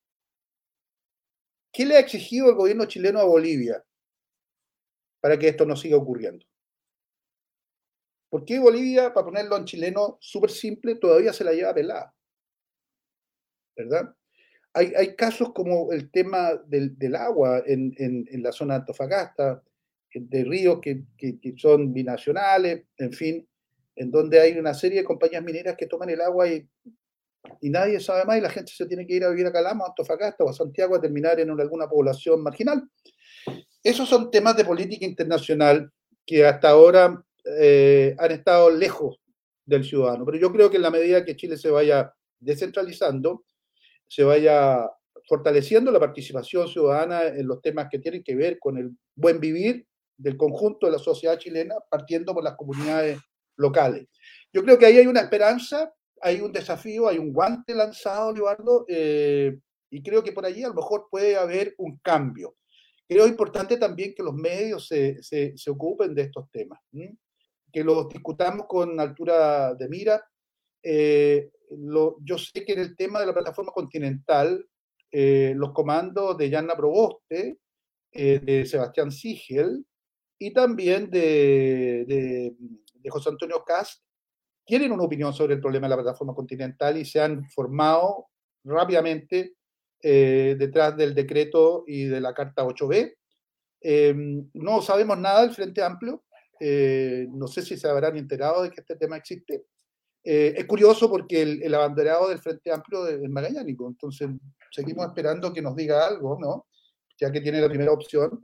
[1.73, 3.83] ¿Qué le ha exigido el gobierno chileno a Bolivia
[5.19, 6.45] para que esto no siga ocurriendo?
[8.29, 12.15] ¿Por qué Bolivia, para ponerlo en chileno súper simple, todavía se la lleva pelada?
[13.75, 14.15] ¿Verdad?
[14.71, 18.79] Hay, hay casos como el tema del, del agua en, en, en, la zona de
[18.81, 19.61] Antofagasta,
[20.13, 23.47] de ríos que, que, que, son binacionales, en fin,
[23.95, 26.67] en donde hay una serie de compañías mineras que toman el agua y,
[27.61, 29.85] y nadie sabe más y la gente se tiene que ir a vivir a Calama,
[29.85, 32.83] a Antofagasta o a Santiago a terminar en alguna población marginal.
[33.83, 35.91] Esos son temas de política internacional
[36.25, 37.23] que hasta ahora
[37.57, 39.19] eh, han estado lejos
[39.65, 40.25] del ciudadano.
[40.25, 43.45] Pero yo creo que en la medida que Chile se vaya descentralizando,
[44.07, 44.89] se vaya
[45.27, 49.85] fortaleciendo la participación ciudadana en los temas que tienen que ver con el buen vivir
[50.19, 53.19] del conjunto de la sociedad chilena, partiendo por las comunidades
[53.57, 54.07] locales.
[54.53, 58.85] Yo creo que ahí hay una esperanza, hay un desafío, hay un guante lanzado, Eduardo,
[58.87, 59.57] eh,
[59.89, 62.55] y creo que por allí a lo mejor puede haber un cambio.
[63.07, 66.79] Creo importante también que los medios se, se, se ocupen de estos temas
[67.71, 70.23] que los discutamos con altura de mira.
[70.81, 74.65] Eh, lo, yo sé que en el tema de la plataforma continental,
[75.11, 77.57] eh, los comandos de Yanna Proboste,
[78.11, 79.85] eh, de Sebastián Sigel
[80.39, 82.55] y también de, de,
[82.93, 84.01] de José Antonio Cast
[84.65, 88.27] tienen una opinión sobre el problema de la plataforma continental y se han formado
[88.63, 89.55] rápidamente
[90.01, 93.15] detrás del decreto y de la Carta 8B.
[94.53, 96.23] no sabemos nada del Frente Amplio,
[96.59, 99.65] eh, no sé si se habrán enterado de que este tema existe.
[100.23, 104.29] Eh, es curioso porque el, el, abanderado del Frente Amplio es magallánico, entonces
[104.71, 106.67] seguimos esperando que nos diga algo, ¿no?
[107.17, 108.39] Ya que tiene la primera opción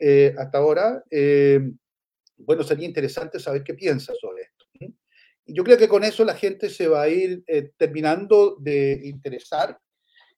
[0.00, 1.04] eh, hasta ahora.
[2.38, 4.64] bueno, sería interesante saber qué piensa sobre esto.
[5.46, 7.44] Yo creo que con eso la gente se va a ir
[7.76, 9.78] terminando de interesar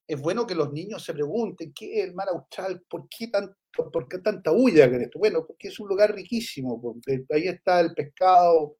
[0.07, 3.55] es bueno que los niños se pregunten qué es el mar austral, por qué, tan,
[3.73, 5.19] por qué tanta huya en esto.
[5.19, 8.77] Bueno, porque es un lugar riquísimo, porque ahí está el pescado,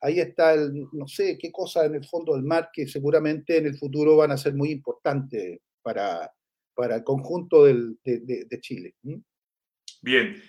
[0.00, 3.66] ahí está el, no sé, qué cosa en el fondo del mar que seguramente en
[3.66, 6.32] el futuro van a ser muy importantes para,
[6.74, 7.96] para el conjunto de,
[8.60, 8.94] Chile.
[10.00, 10.42] Bien,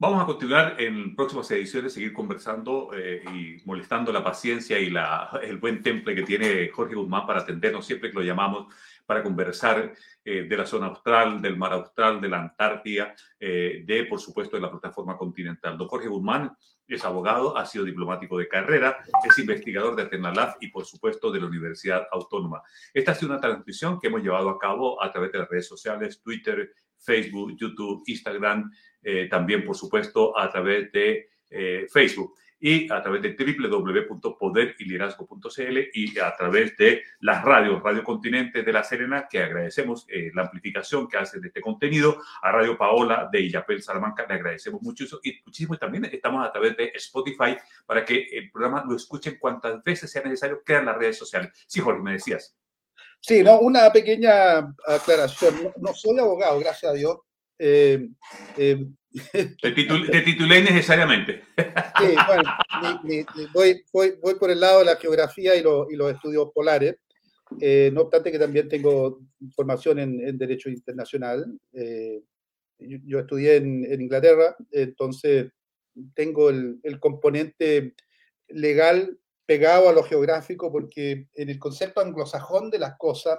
[0.00, 5.40] Vamos a continuar en próximas ediciones, seguir conversando eh, y molestando la paciencia y la,
[5.42, 8.72] el buen temple que tiene Jorge Guzmán para atendernos siempre que lo llamamos
[9.04, 9.92] para conversar
[10.24, 14.54] eh, de la zona austral, del mar austral, de la Antártida, eh, de, por supuesto,
[14.54, 15.76] de la plataforma continental.
[15.76, 20.68] Don Jorge Guzmán es abogado, ha sido diplomático de carrera, es investigador de Atenalab y,
[20.68, 22.62] por supuesto, de la Universidad Autónoma.
[22.94, 25.66] Esta ha sido una transmisión que hemos llevado a cabo a través de las redes
[25.66, 28.70] sociales, Twitter, Facebook, YouTube, Instagram,
[29.02, 36.18] eh, también, por supuesto, a través de eh, Facebook y a través de www.poderyliderazgo.cl y
[36.18, 41.06] a través de las radios, Radio Continente de La Serena, que agradecemos eh, la amplificación
[41.08, 45.20] que hace de este contenido, a Radio Paola de Illapel Salamanca, le agradecemos mucho eso,
[45.22, 49.84] y muchísimo también estamos a través de Spotify para que el programa lo escuchen cuantas
[49.84, 51.52] veces sea necesario, quedan las redes sociales.
[51.66, 52.56] Sí, Jorge, me decías.
[53.20, 55.62] Sí, no, una pequeña aclaración.
[55.62, 57.18] No, no soy abogado, gracias a Dios.
[57.58, 58.08] Eh,
[58.56, 58.86] eh,
[59.62, 61.42] te, titul te, titulé innecesariamente.
[61.56, 62.42] Sí, bueno,
[63.02, 66.12] mi, mi, voy, voy, voy, por el lado de la geografía y, lo, y los
[66.12, 66.96] estudios polares,
[67.60, 69.20] eh, no obstante que también tengo
[69.54, 71.58] formación en, en Derecho Internacional.
[71.72, 72.22] Eh,
[72.78, 75.50] yo, yo, estudié en, en, Inglaterra, entonces
[76.14, 77.94] tengo el, el, componente
[78.48, 83.38] legal pegado a lo geográfico, porque en el concepto anglosajón de las cosas,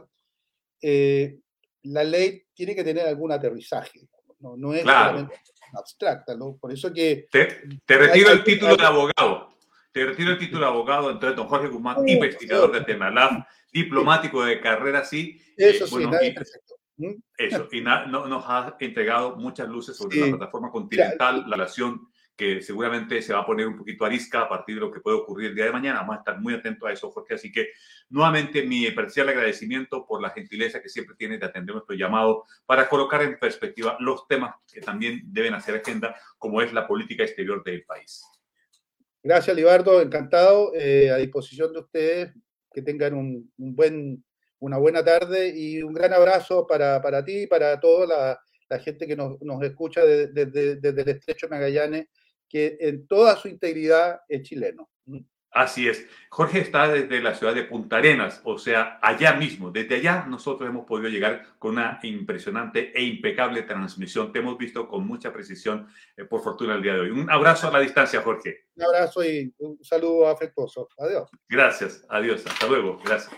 [0.82, 1.38] eh,
[1.84, 4.02] la ley tiene que tener algún aterrizaje.
[4.40, 5.30] No, no es claro.
[5.74, 6.58] abstracta, ¿no?
[6.58, 7.28] Por eso que...
[7.32, 9.50] Te, te retiro el título de abogado.
[9.92, 14.44] Te retiro el título de abogado, entonces, don Jorge Guzmán, oh, investigador de Temalab, diplomático
[14.46, 15.42] de carrera, sí.
[15.58, 16.36] Eso eh, sí, bueno, y.
[17.38, 20.22] Eso, y na, no, nos ha entregado muchas luces sobre sí.
[20.22, 22.10] la plataforma continental, la relación
[22.40, 25.18] que seguramente se va a poner un poquito arisca a partir de lo que puede
[25.18, 26.00] ocurrir el día de mañana.
[26.00, 27.34] Vamos a estar muy atentos a eso, Jorge.
[27.34, 27.72] Así que,
[28.10, 32.88] nuevamente, mi parcial agradecimiento por la gentileza que siempre tiene de atender nuestro llamado para
[32.88, 37.62] colocar en perspectiva los temas que también deben hacer agenda, como es la política exterior
[37.62, 38.24] del país.
[39.22, 40.02] Gracias, Libardo.
[40.02, 40.72] Encantado.
[40.76, 42.34] Eh, a disposición de ustedes.
[42.72, 44.24] Que tengan un, un buen
[44.60, 48.80] una buena tarde y un gran abrazo para, para ti y para toda la, la
[48.80, 52.08] gente que nos, nos escucha desde, desde, el estrecho Magallanes,
[52.50, 54.90] que en toda su integridad es chileno.
[55.52, 56.06] Así es.
[56.30, 59.72] Jorge está desde la ciudad de Punta Arenas, o sea, allá mismo.
[59.72, 64.32] Desde allá nosotros hemos podido llegar con una impresionante e impecable transmisión.
[64.32, 67.10] Te hemos visto con mucha precisión, eh, por fortuna, el día de hoy.
[67.10, 68.68] Un abrazo a la distancia, Jorge.
[68.76, 70.88] Un abrazo y un saludo afectuoso.
[71.00, 71.30] Adiós.
[71.48, 72.06] Gracias.
[72.10, 72.46] Adiós.
[72.46, 73.00] Hasta luego.
[73.04, 73.32] Gracias.